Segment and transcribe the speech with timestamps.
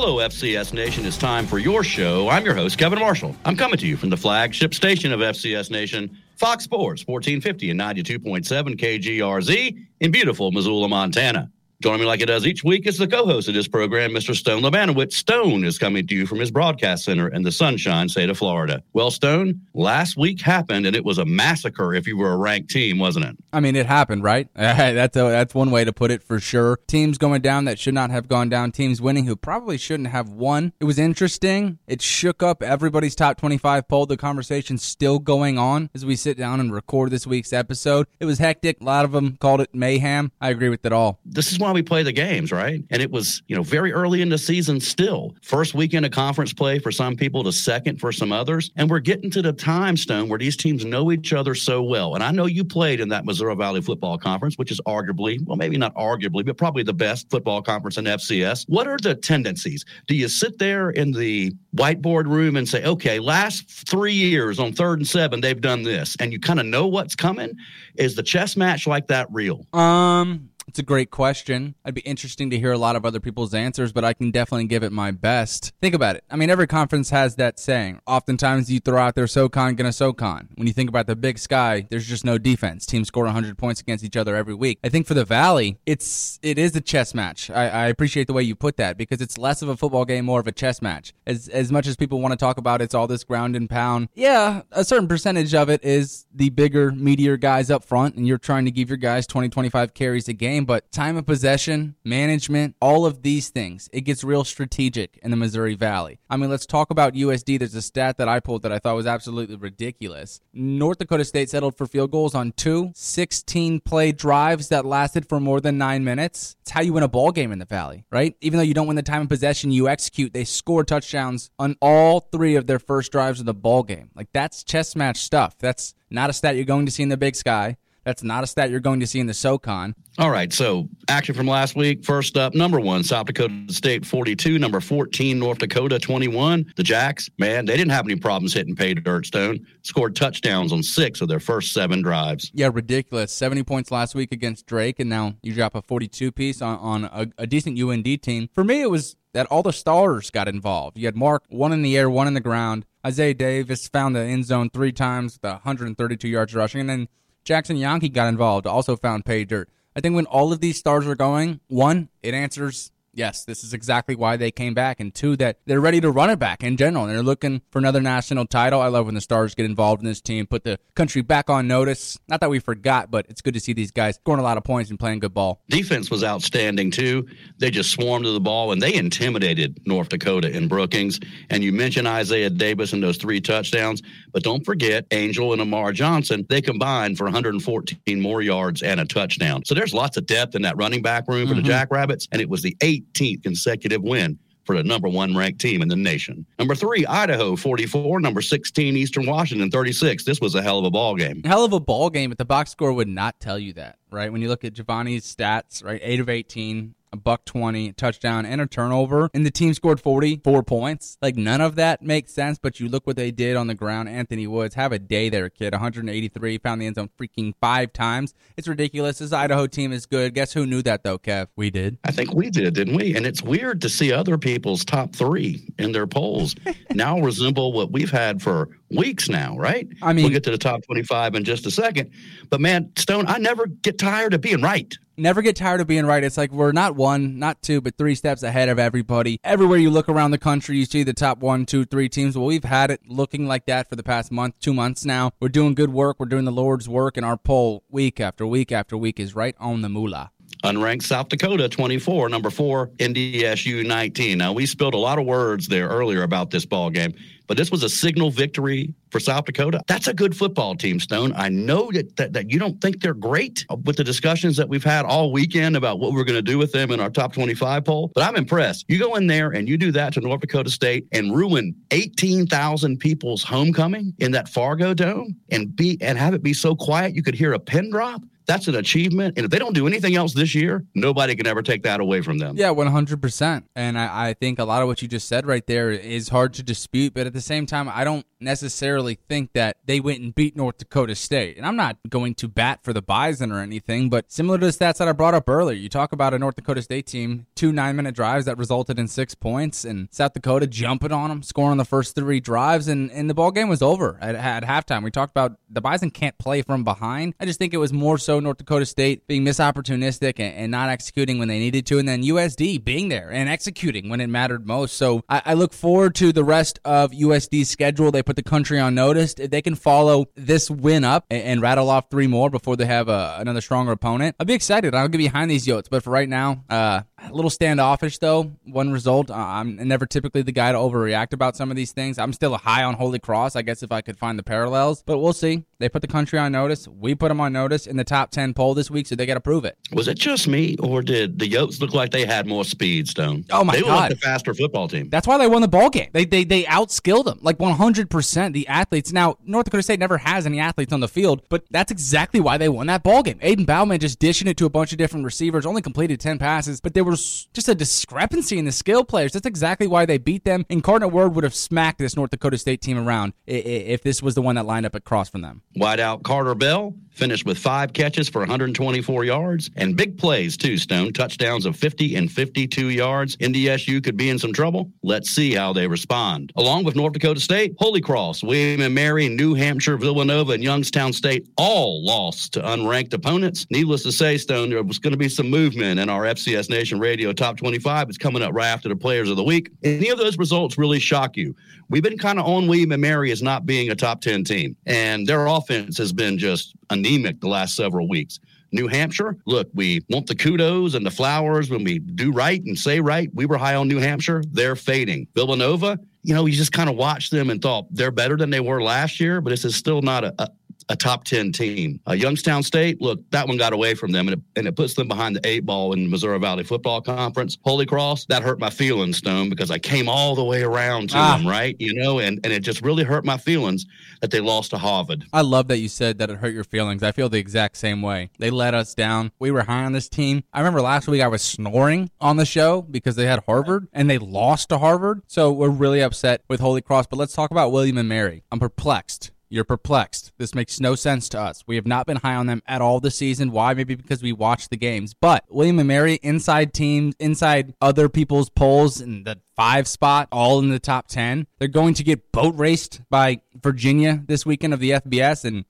[0.00, 1.04] Hello, FCS Nation.
[1.04, 2.28] It's time for your show.
[2.28, 3.34] I'm your host, Kevin Marshall.
[3.44, 7.80] I'm coming to you from the flagship station of FCS Nation, Fox Sports, 1450 and
[7.80, 11.50] 92.7 KGRZ in beautiful Missoula, Montana.
[11.80, 14.34] Joining me like it does each week is the co-host of this program, Mr.
[14.34, 15.12] Stone Labanowitz.
[15.12, 18.82] Stone is coming to you from his broadcast center in the Sunshine State of Florida.
[18.94, 22.70] Well, Stone, last week happened, and it was a massacre if you were a ranked
[22.70, 23.36] team, wasn't it?
[23.52, 24.48] I mean, it happened, right?
[24.56, 26.80] that's a, that's one way to put it for sure.
[26.88, 28.72] Teams going down that should not have gone down.
[28.72, 30.72] Teams winning who probably shouldn't have won.
[30.80, 31.78] It was interesting.
[31.86, 34.04] It shook up everybody's top 25 poll.
[34.06, 38.08] The conversation's still going on as we sit down and record this week's episode.
[38.18, 38.80] It was hectic.
[38.80, 40.32] A lot of them called it mayhem.
[40.40, 41.20] I agree with it all.
[41.24, 42.82] This is why we play the games, right?
[42.90, 45.34] And it was, you know, very early in the season still.
[45.42, 48.70] First weekend of conference play for some people to second for some others.
[48.76, 52.14] And we're getting to the time stone where these teams know each other so well.
[52.14, 55.56] And I know you played in that Missouri Valley Football Conference, which is arguably, well,
[55.56, 58.64] maybe not arguably, but probably the best football conference in FCS.
[58.68, 59.84] What are the tendencies?
[60.06, 64.72] Do you sit there in the whiteboard room and say, okay, last three years on
[64.72, 67.54] third and seven, they've done this, and you kind of know what's coming?
[67.96, 69.66] Is the chess match like that real?
[69.74, 71.74] Um, it's a great question.
[71.84, 74.66] I'd be interesting to hear a lot of other people's answers, but I can definitely
[74.66, 75.72] give it my best.
[75.80, 76.24] Think about it.
[76.30, 78.00] I mean, every conference has that saying.
[78.06, 80.50] Oftentimes you throw out their SoCon gonna SoCon.
[80.56, 82.84] When you think about the Big Sky, there's just no defense.
[82.84, 84.78] Teams score 100 points against each other every week.
[84.84, 87.50] I think for the Valley, it's it is a chess match.
[87.50, 90.26] I, I appreciate the way you put that because it's less of a football game,
[90.26, 91.14] more of a chess match.
[91.26, 94.10] As as much as people want to talk about it's all this ground and pound.
[94.14, 98.36] Yeah, a certain percentage of it is the bigger, meatier guys up front, and you're
[98.36, 102.76] trying to give your guys 20, 25 carries a game but time of possession, management,
[102.80, 106.20] all of these things, it gets real strategic in the Missouri Valley.
[106.30, 107.58] I mean, let's talk about USD.
[107.58, 110.40] There's a stat that I pulled that I thought was absolutely ridiculous.
[110.52, 115.40] North Dakota State settled for field goals on two 16 play drives that lasted for
[115.40, 116.56] more than nine minutes.
[116.62, 118.36] It's how you win a ball game in the Valley, right?
[118.40, 120.32] Even though you don't win the time of possession, you execute.
[120.32, 124.10] They score touchdowns on all three of their first drives of the ball game.
[124.14, 125.56] Like that's chess match stuff.
[125.58, 127.76] That's not a stat you're going to see in the Big Sky.
[128.08, 129.94] That's not a stat you're going to see in the SoCon.
[130.16, 130.50] All right.
[130.50, 132.06] So, action from last week.
[132.06, 134.58] First up, number one, South Dakota State 42.
[134.58, 136.72] Number 14, North Dakota 21.
[136.76, 139.58] The Jacks, man, they didn't have any problems hitting pay dirt stone.
[139.82, 142.50] Scored touchdowns on six of their first seven drives.
[142.54, 143.30] Yeah, ridiculous.
[143.30, 147.04] 70 points last week against Drake, and now you drop a 42 piece on, on
[147.04, 148.48] a, a decent UND team.
[148.54, 150.96] For me, it was that all the stars got involved.
[150.96, 152.86] You had Mark, one in the air, one in the ground.
[153.06, 157.08] Isaiah Davis found the end zone three times, the 132 yards rushing, and then
[157.48, 159.70] Jadon Janke got involved, also found pay dirt.
[159.96, 163.74] I think when all of these stars are going, one, it answers yes, this is
[163.74, 165.00] exactly why they came back.
[165.00, 167.04] And two, that they're ready to run it back in general.
[167.04, 168.80] And they're looking for another national title.
[168.80, 171.66] I love when the Stars get involved in this team, put the country back on
[171.66, 172.18] notice.
[172.28, 174.64] Not that we forgot, but it's good to see these guys scoring a lot of
[174.64, 175.60] points and playing good ball.
[175.68, 177.26] Defense was outstanding, too.
[177.58, 181.18] They just swarmed to the ball and they intimidated North Dakota in Brookings.
[181.50, 184.00] And you mentioned Isaiah Davis and those three touchdowns,
[184.32, 186.46] but don't forget Angel and Amar Johnson.
[186.48, 189.64] They combined for 114 more yards and a touchdown.
[189.64, 191.62] So there's lots of depth in that running back room for mm-hmm.
[191.62, 192.28] the Jackrabbits.
[192.30, 194.38] And it was the eight 18th consecutive win
[194.68, 196.44] for the number one ranked team in the nation.
[196.58, 198.20] Number three, Idaho 44.
[198.20, 200.24] Number 16, Eastern Washington 36.
[200.24, 201.42] This was a hell of a ball game.
[201.42, 204.30] Hell of a ball game, but the box score would not tell you that, right?
[204.30, 205.98] When you look at Gevani's stats, right?
[206.02, 210.62] 8 of 18, a buck 20 touchdown and a turnover and the team scored 44
[210.62, 211.18] points.
[211.22, 214.08] Like none of that makes sense but you look what they did on the ground.
[214.08, 215.72] Anthony woods have a day there kid.
[215.72, 218.34] 183 found the end zone freaking five times.
[218.56, 219.18] It's ridiculous.
[219.18, 220.34] This idaho team is good.
[220.34, 221.48] Guess who knew that though kev?
[221.56, 221.98] We did.
[222.04, 223.16] I think we did didn't we?
[223.16, 226.54] And it's weird to see other people's top three in their polls
[226.94, 230.58] now resemble what we've had for weeks now right i mean we'll get to the
[230.58, 232.10] top 25 in just a second
[232.48, 236.06] but man stone i never get tired of being right never get tired of being
[236.06, 236.22] right.
[236.22, 239.40] It's like we're not one, not two, but three steps ahead of everybody.
[239.44, 242.38] Everywhere you look around the country, you see the top one, two, three teams.
[242.38, 245.32] Well, we've had it looking like that for the past month, two months now.
[245.40, 246.16] We're doing good work.
[246.18, 249.56] We're doing the Lord's work, and our poll week after week after week is right
[249.58, 250.30] on the moolah.
[250.64, 254.38] Unranked South Dakota 24, number four, NDSU 19.
[254.38, 257.14] Now, we spilled a lot of words there earlier about this ball game,
[257.48, 259.82] but this was a signal victory for South Dakota.
[259.88, 261.32] That's a good football team, Stone.
[261.34, 264.84] I know that, that, that you don't think they're great with the discussions that we've
[264.84, 267.84] had all weekend about what we're going to do with them in our top 25
[267.84, 268.84] poll, but I'm impressed.
[268.88, 272.98] You go in there and you do that to North Dakota State and ruin 18,000
[272.98, 277.22] people's homecoming in that Fargo Dome and be and have it be so quiet you
[277.22, 278.22] could hear a pin drop.
[278.48, 279.34] That's an achievement.
[279.36, 282.22] And if they don't do anything else this year, nobody can ever take that away
[282.22, 282.56] from them.
[282.56, 283.62] Yeah, 100%.
[283.76, 286.54] And I, I think a lot of what you just said right there is hard
[286.54, 287.12] to dispute.
[287.12, 290.56] But at the the same time, I don't necessarily think that they went and beat
[290.56, 291.56] North Dakota State.
[291.56, 294.72] And I'm not going to bat for the Bison or anything, but similar to the
[294.72, 297.72] stats that I brought up earlier, you talk about a North Dakota State team, two
[297.72, 301.78] nine minute drives that resulted in six points, and South Dakota jumping on them, scoring
[301.78, 305.02] the first three drives, and, and the ball game was over at, at halftime.
[305.02, 307.34] We talked about the Bison can't play from behind.
[307.40, 310.88] I just think it was more so North Dakota State being misopportunistic and, and not
[310.88, 314.66] executing when they needed to, and then USD being there and executing when it mattered
[314.66, 314.96] most.
[314.96, 318.10] So I, I look forward to the rest of USD's schedule.
[318.10, 319.34] They put the country on notice.
[319.38, 322.86] If they can follow this win up and, and rattle off three more before they
[322.86, 324.94] have a, another stronger opponent, I'll be excited.
[324.94, 325.88] I'll get behind these Yotes.
[325.90, 328.52] But for right now, uh, a little standoffish though.
[328.64, 329.30] One result.
[329.30, 332.18] I'm never typically the guy to overreact about some of these things.
[332.18, 333.56] I'm still high on Holy Cross.
[333.56, 335.64] I guess if I could find the parallels, but we'll see.
[335.80, 336.88] They put the country on notice.
[336.88, 339.34] We put them on notice in the top 10 poll this week, so they got
[339.34, 339.78] to prove it.
[339.92, 343.44] Was it just me, or did the Yotes look like they had more speed, Stone?
[343.50, 343.88] Oh, my they God.
[343.88, 345.08] They were the faster football team.
[345.08, 346.08] That's why they won the ball game.
[346.12, 348.52] They, they, they outskilled them like 100%.
[348.52, 349.12] The athletes.
[349.12, 352.58] Now, North Dakota State never has any athletes on the field, but that's exactly why
[352.58, 353.38] they won that ball game.
[353.38, 356.80] Aiden Bouman just dishing it to a bunch of different receivers, only completed 10 passes,
[356.80, 359.32] but there was just a discrepancy in the skill players.
[359.32, 360.66] That's exactly why they beat them.
[360.68, 364.42] Incarnate Word would have smacked this North Dakota State team around if this was the
[364.42, 365.62] one that lined up across from them.
[365.78, 370.78] Wideout Carter Bell finished with five catches for 124 yards and big plays too.
[370.78, 373.36] Stone touchdowns of 50 and 52 yards.
[373.38, 374.90] NDSU could be in some trouble.
[375.02, 376.52] Let's see how they respond.
[376.56, 381.12] Along with North Dakota State, Holy Cross, William and Mary, New Hampshire, Villanova, and Youngstown
[381.12, 383.66] State all lost to unranked opponents.
[383.70, 387.00] Needless to say, Stone, there was going to be some movement in our FCS Nation
[387.00, 388.08] Radio Top 25.
[388.08, 389.70] It's coming up right after the Players of the Week.
[389.82, 391.54] Any of those results really shock you?
[391.90, 394.76] We've been kind of on William and Mary as not being a top 10 team,
[394.86, 396.74] and their offense has been just
[397.08, 398.40] anemic the last several weeks.
[398.70, 402.78] New Hampshire, look, we want the kudos and the flowers when we do right and
[402.78, 403.30] say right.
[403.32, 404.42] We were high on New Hampshire.
[404.52, 405.26] They're fading.
[405.34, 408.60] Villanova, you know, you just kind of watched them and thought they're better than they
[408.60, 410.50] were last year, but this is still not a, a
[410.88, 412.00] a top 10 team.
[412.08, 414.94] Uh, Youngstown State, look, that one got away from them and it, and it puts
[414.94, 417.58] them behind the eight ball in the Missouri Valley Football Conference.
[417.62, 421.18] Holy Cross, that hurt my feelings, Stone, because I came all the way around to
[421.18, 421.36] ah.
[421.36, 421.76] them, right?
[421.78, 423.86] You know, and, and it just really hurt my feelings
[424.20, 425.24] that they lost to Harvard.
[425.32, 427.02] I love that you said that it hurt your feelings.
[427.02, 428.30] I feel the exact same way.
[428.38, 429.32] They let us down.
[429.38, 430.42] We were high on this team.
[430.52, 434.08] I remember last week I was snoring on the show because they had Harvard and
[434.08, 435.22] they lost to Harvard.
[435.26, 437.08] So we're really upset with Holy Cross.
[437.08, 438.42] But let's talk about William and Mary.
[438.50, 440.32] I'm perplexed you're perplexed.
[440.38, 441.64] This makes no sense to us.
[441.66, 443.50] We have not been high on them at all this season.
[443.50, 443.74] Why?
[443.74, 445.14] Maybe because we watched the games.
[445.14, 450.58] But William and Mary, inside teams, inside other people's polls in the five spot, all
[450.58, 454.80] in the top 10, they're going to get boat raced by Virginia this weekend of
[454.80, 455.44] the FBS.
[455.44, 455.64] And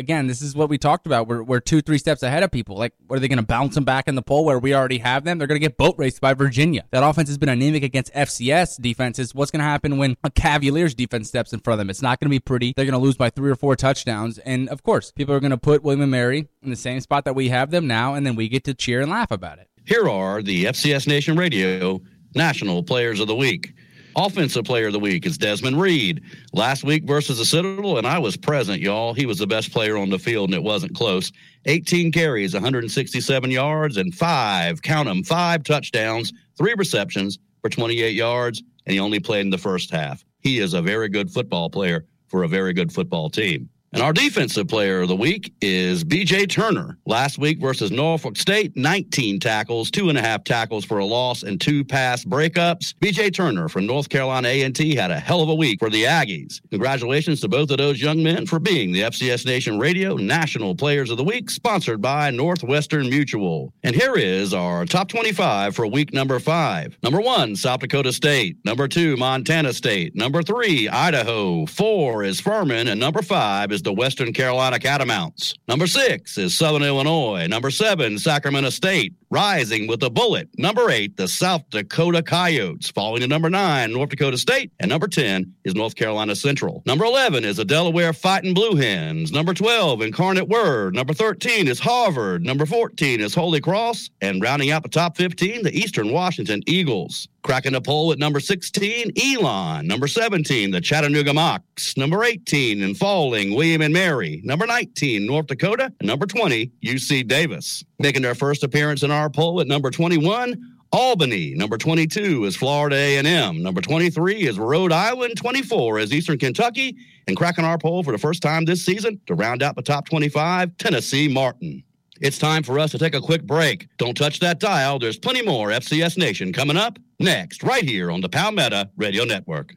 [0.00, 1.28] again, this is what we talked about.
[1.28, 2.76] We're, we're two, three steps ahead of people.
[2.76, 5.24] Like, are they going to bounce them back in the poll where we already have
[5.24, 5.38] them?
[5.38, 6.84] They're going to get boat raced by Virginia.
[6.90, 9.34] That offense has been anemic against FCS defenses.
[9.34, 11.90] What's going to happen when a Cavaliers defense steps in front of them?
[11.90, 12.72] It's not going to be pretty.
[12.74, 14.38] They're going to lose by three or four touchdowns.
[14.38, 17.26] And of course, people are going to put William and Mary in the same spot
[17.26, 19.68] that we have them now, and then we get to cheer and laugh about it.
[19.84, 22.00] Here are the FCS Nation Radio
[22.34, 23.74] National Players of the Week.
[24.16, 26.22] Offensive player of the week is Desmond Reed.
[26.52, 29.14] Last week versus the Citadel, and I was present, y'all.
[29.14, 31.30] He was the best player on the field, and it wasn't close.
[31.66, 38.62] 18 carries, 167 yards, and five, count them, five touchdowns, three receptions for 28 yards,
[38.86, 40.24] and he only played in the first half.
[40.40, 43.68] He is a very good football player for a very good football team.
[43.92, 46.96] And our defensive player of the week is BJ Turner.
[47.06, 51.42] Last week versus Norfolk State, 19 tackles, two and a half tackles for a loss,
[51.42, 52.94] and two pass breakups.
[53.00, 56.60] BJ Turner from North Carolina A&T had a hell of a week for the Aggies.
[56.70, 61.10] Congratulations to both of those young men for being the FCS Nation Radio National Players
[61.10, 63.72] of the Week, sponsored by Northwestern Mutual.
[63.82, 66.96] And here is our top 25 for week number five.
[67.02, 68.56] Number one, South Dakota State.
[68.64, 70.14] Number two, Montana State.
[70.14, 71.66] Number three, Idaho.
[71.66, 75.54] Four is Furman, and number five is is the Western Carolina Catamounts.
[75.66, 77.46] Number six is Southern Illinois.
[77.46, 80.48] Number seven, Sacramento State, rising with a bullet.
[80.58, 82.90] Number eight, the South Dakota Coyotes.
[82.90, 84.72] Falling to number nine, North Dakota State.
[84.80, 86.82] And number 10 is North Carolina Central.
[86.84, 89.30] Number 11 is the Delaware Fighting Blue Hens.
[89.30, 90.94] Number 12, Incarnate Word.
[90.94, 92.44] Number 13 is Harvard.
[92.44, 94.10] Number 14 is Holy Cross.
[94.20, 97.28] And rounding out the top 15, the Eastern Washington Eagles.
[97.42, 99.86] Cracking the poll at number 16, Elon.
[99.86, 101.96] Number 17, the Chattanooga Mocs.
[101.96, 104.42] Number 18, and falling, William and Mary.
[104.44, 105.92] Number 19, North Dakota.
[106.00, 107.84] And number 20, UC Davis.
[108.00, 110.56] Making their first appearance in our poll at number 21,
[110.90, 111.52] Albany.
[111.54, 113.62] Number 22 is Florida A&M.
[113.62, 115.36] Number 23 is Rhode Island.
[115.36, 116.96] 24 is Eastern Kentucky.
[117.28, 120.08] And cracking our poll for the first time this season to round out the top
[120.08, 121.82] 25, Tennessee Martin.
[122.22, 123.86] It's time for us to take a quick break.
[123.98, 124.98] Don't touch that dial.
[124.98, 129.74] There's plenty more FCS Nation coming up next, right here on the Palmetto Radio Network.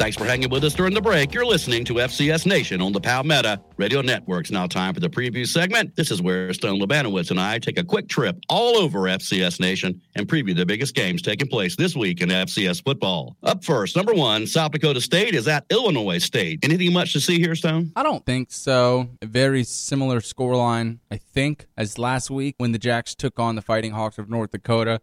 [0.00, 1.34] Thanks for hanging with us during the break.
[1.34, 4.50] You're listening to FCS Nation on the Palmetto Radio Networks.
[4.50, 5.94] Now, time for the preview segment.
[5.94, 10.00] This is where Stone Labanowitz and I take a quick trip all over FCS Nation
[10.14, 13.36] and preview the biggest games taking place this week in FCS football.
[13.42, 16.60] Up first, number one, South Dakota State is at Illinois State.
[16.62, 17.92] Anything much to see here, Stone?
[17.94, 19.10] I don't think so.
[19.20, 23.62] A very similar scoreline, I think, as last week when the Jacks took on the
[23.62, 25.02] Fighting Hawks of North Dakota.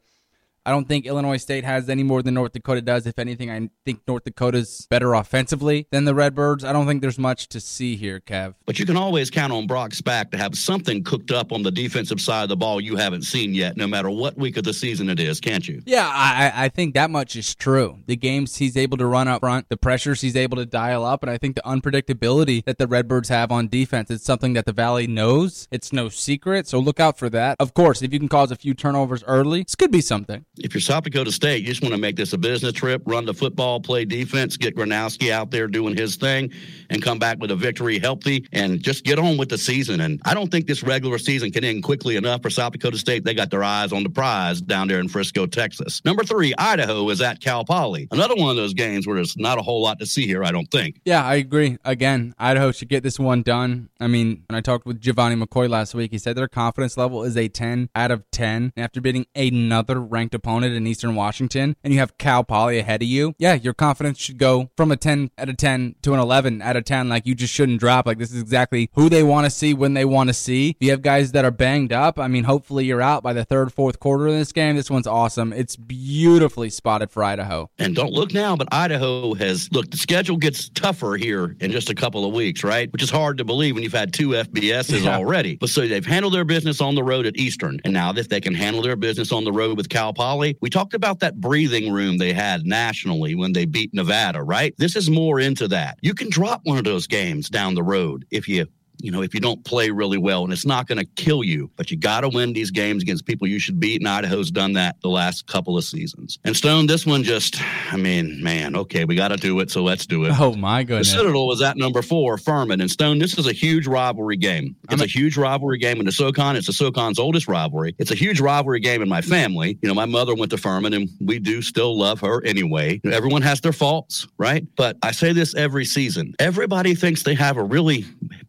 [0.68, 3.08] I don't think Illinois State has any more than North Dakota does.
[3.08, 6.66] If anything, I think North Dakota's better offensively than the Redbirds.
[6.66, 8.56] I don't think there's much to see here, Kev.
[8.66, 11.72] But you can always count on Brock Spack to have something cooked up on the
[11.72, 14.74] defensive side of the ball you haven't seen yet, no matter what week of the
[14.74, 15.82] season it is, can't you?
[15.86, 18.00] Yeah, I, I think that much is true.
[18.06, 21.24] The games he's able to run up front, the pressures he's able to dial up,
[21.24, 24.74] and I think the unpredictability that the Redbirds have on defense is something that the
[24.74, 25.70] Valley knows.
[25.72, 27.56] It's no secret, so look out for that.
[27.58, 30.44] Of course, if you can cause a few turnovers early, this could be something.
[30.60, 33.26] If you're South Dakota State, you just want to make this a business trip, run
[33.26, 36.52] the football, play defense, get Gronowski out there doing his thing,
[36.90, 40.02] and come back with a victory healthy, and just get on with the season.
[40.02, 43.24] And I don't think this regular season can end quickly enough for South Dakota State.
[43.24, 46.02] They got their eyes on the prize down there in Frisco, Texas.
[46.04, 48.08] Number three, Idaho is at Cal Poly.
[48.12, 50.52] Another one of those games where there's not a whole lot to see here, I
[50.52, 51.00] don't think.
[51.06, 51.78] Yeah, I agree.
[51.86, 53.90] Again, Idaho should get this one done.
[54.00, 57.24] I mean, when I talked with Gevani McCoy last week, he said their confidence level
[57.24, 58.74] is a 10 out of 10.
[58.76, 63.02] And after beating another ranked opponent in Eastern Washington, and you have Cal Poly ahead
[63.02, 66.20] of you, yeah, your confidence should go from a 10 out of 10 to an
[66.20, 67.10] 11 out of 10.
[67.10, 68.06] Like you just shouldn't drop.
[68.06, 70.70] Like this is exactly who they want to see when they want to see.
[70.70, 73.44] If you have guys that are banged up, I mean, hopefully you're out by the
[73.44, 74.76] third, fourth quarter of this game.
[74.76, 75.52] This one's awesome.
[75.52, 77.70] It's beautifully spotted for Idaho.
[77.78, 79.92] And don't look now, but Idaho has look.
[79.92, 82.92] The schedule gets tougher here in just a couple of weeks, right?
[82.94, 85.18] Which is hard to believe when you've had two FBSs yeah.
[85.18, 85.58] already.
[85.58, 88.40] But so they've handled their business on the road at Eastern, and now if they
[88.40, 91.92] can handle their business on the road with Cal Poly, we talked about that breathing
[91.92, 94.74] room they had nationally when they beat Nevada, right?
[94.78, 95.98] This is more into that.
[96.02, 98.68] You can drop one of those games down the road if you
[99.00, 101.70] you know, if you don't play really well, and it's not going to kill you,
[101.76, 104.02] but you got to win these games against people you should beat.
[104.02, 106.40] And Idaho's done that the last couple of seasons.
[106.44, 107.62] And Stone, this one just,
[107.92, 110.34] I mean, man, okay, we got to do it, so let's do it.
[110.40, 111.12] Oh my goodness!
[111.12, 113.20] The Citadel was at number four, Furman and Stone.
[113.20, 114.76] This is a huge rivalry game.
[114.90, 116.56] It's a, a huge rivalry game in the SoCon.
[116.56, 117.96] It's the SoCon's oldest rivalry.
[117.98, 119.78] It's a huge rivalry game in my family.
[119.82, 123.02] You know, my mother went to Furman, and we do still love her anyway.
[123.06, 124.66] Everyone has their faults, right?
[124.76, 126.34] But I say this every season.
[126.40, 128.06] Everybody thinks they have a really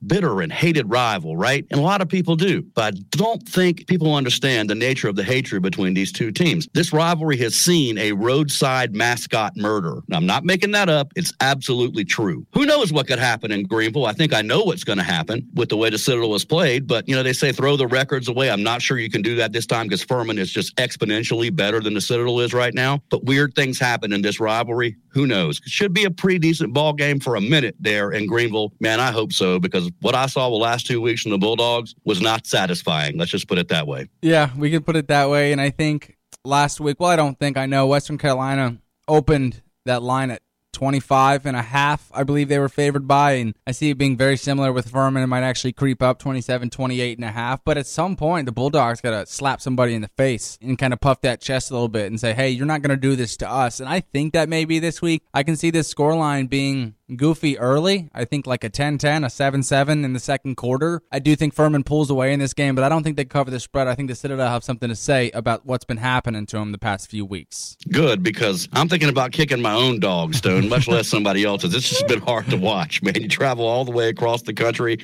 [0.09, 1.67] bitter and hated rival, right?
[1.71, 2.62] And a lot of people do.
[2.75, 6.69] But I don't think people understand the nature of the hatred between these two teams.
[6.75, 10.00] This rivalry has seen a roadside mascot murder.
[10.09, 11.12] Now, I'm not making that up.
[11.17, 12.47] It's absolutely true.
[12.55, 14.07] Who knows what could happen in Greenville?
[14.07, 16.87] I think I know what's going to happen with the way the Citadel was played.
[16.87, 18.50] But, you know, they say throw the records away.
[18.50, 21.81] I'm not sure you can do that this time because Furman is just exponentially better
[21.81, 23.03] than the Citadel is right now.
[23.11, 24.97] But weird things happen in this rivalry.
[25.18, 25.60] Who knows?
[25.64, 28.72] Should be a pretty decent ball game for a minute there in Greenville.
[28.78, 31.96] Man, I hope so because what I saw the last two weeks from the Bulldogs
[32.04, 33.18] was not satisfying.
[33.18, 34.06] Let's just put it that way.
[34.22, 35.50] Yeah, we can put it that way.
[35.50, 40.04] And I think last week, well, I don't think I know, Western Carolina opened that
[40.04, 40.40] line at
[40.78, 43.32] 25 and a half, I believe they were favored by.
[43.32, 45.25] And I see it being very similar with Furman.
[45.25, 47.64] It might actually creep up 27, 28 and a half.
[47.64, 50.92] But at some point, the Bulldogs got to slap somebody in the face and kind
[50.92, 53.16] of puff that chest a little bit and say, hey, you're not going to do
[53.16, 53.80] this to us.
[53.80, 58.11] And I think that maybe this week, I can see this scoreline being goofy early.
[58.15, 61.03] I think like a 10 10, a 7 7 in the second quarter.
[61.11, 63.50] I do think Furman pulls away in this game, but I don't think they cover
[63.50, 63.88] the spread.
[63.88, 66.79] I think the Citadel have something to say about what's been happening to them the
[66.79, 67.77] past few weeks.
[67.91, 71.75] Good, because I'm thinking about kicking my own dog, Stone, much less somebody else's.
[71.75, 73.15] It's just been hard to watch, man.
[73.15, 74.99] You travel all the way across the country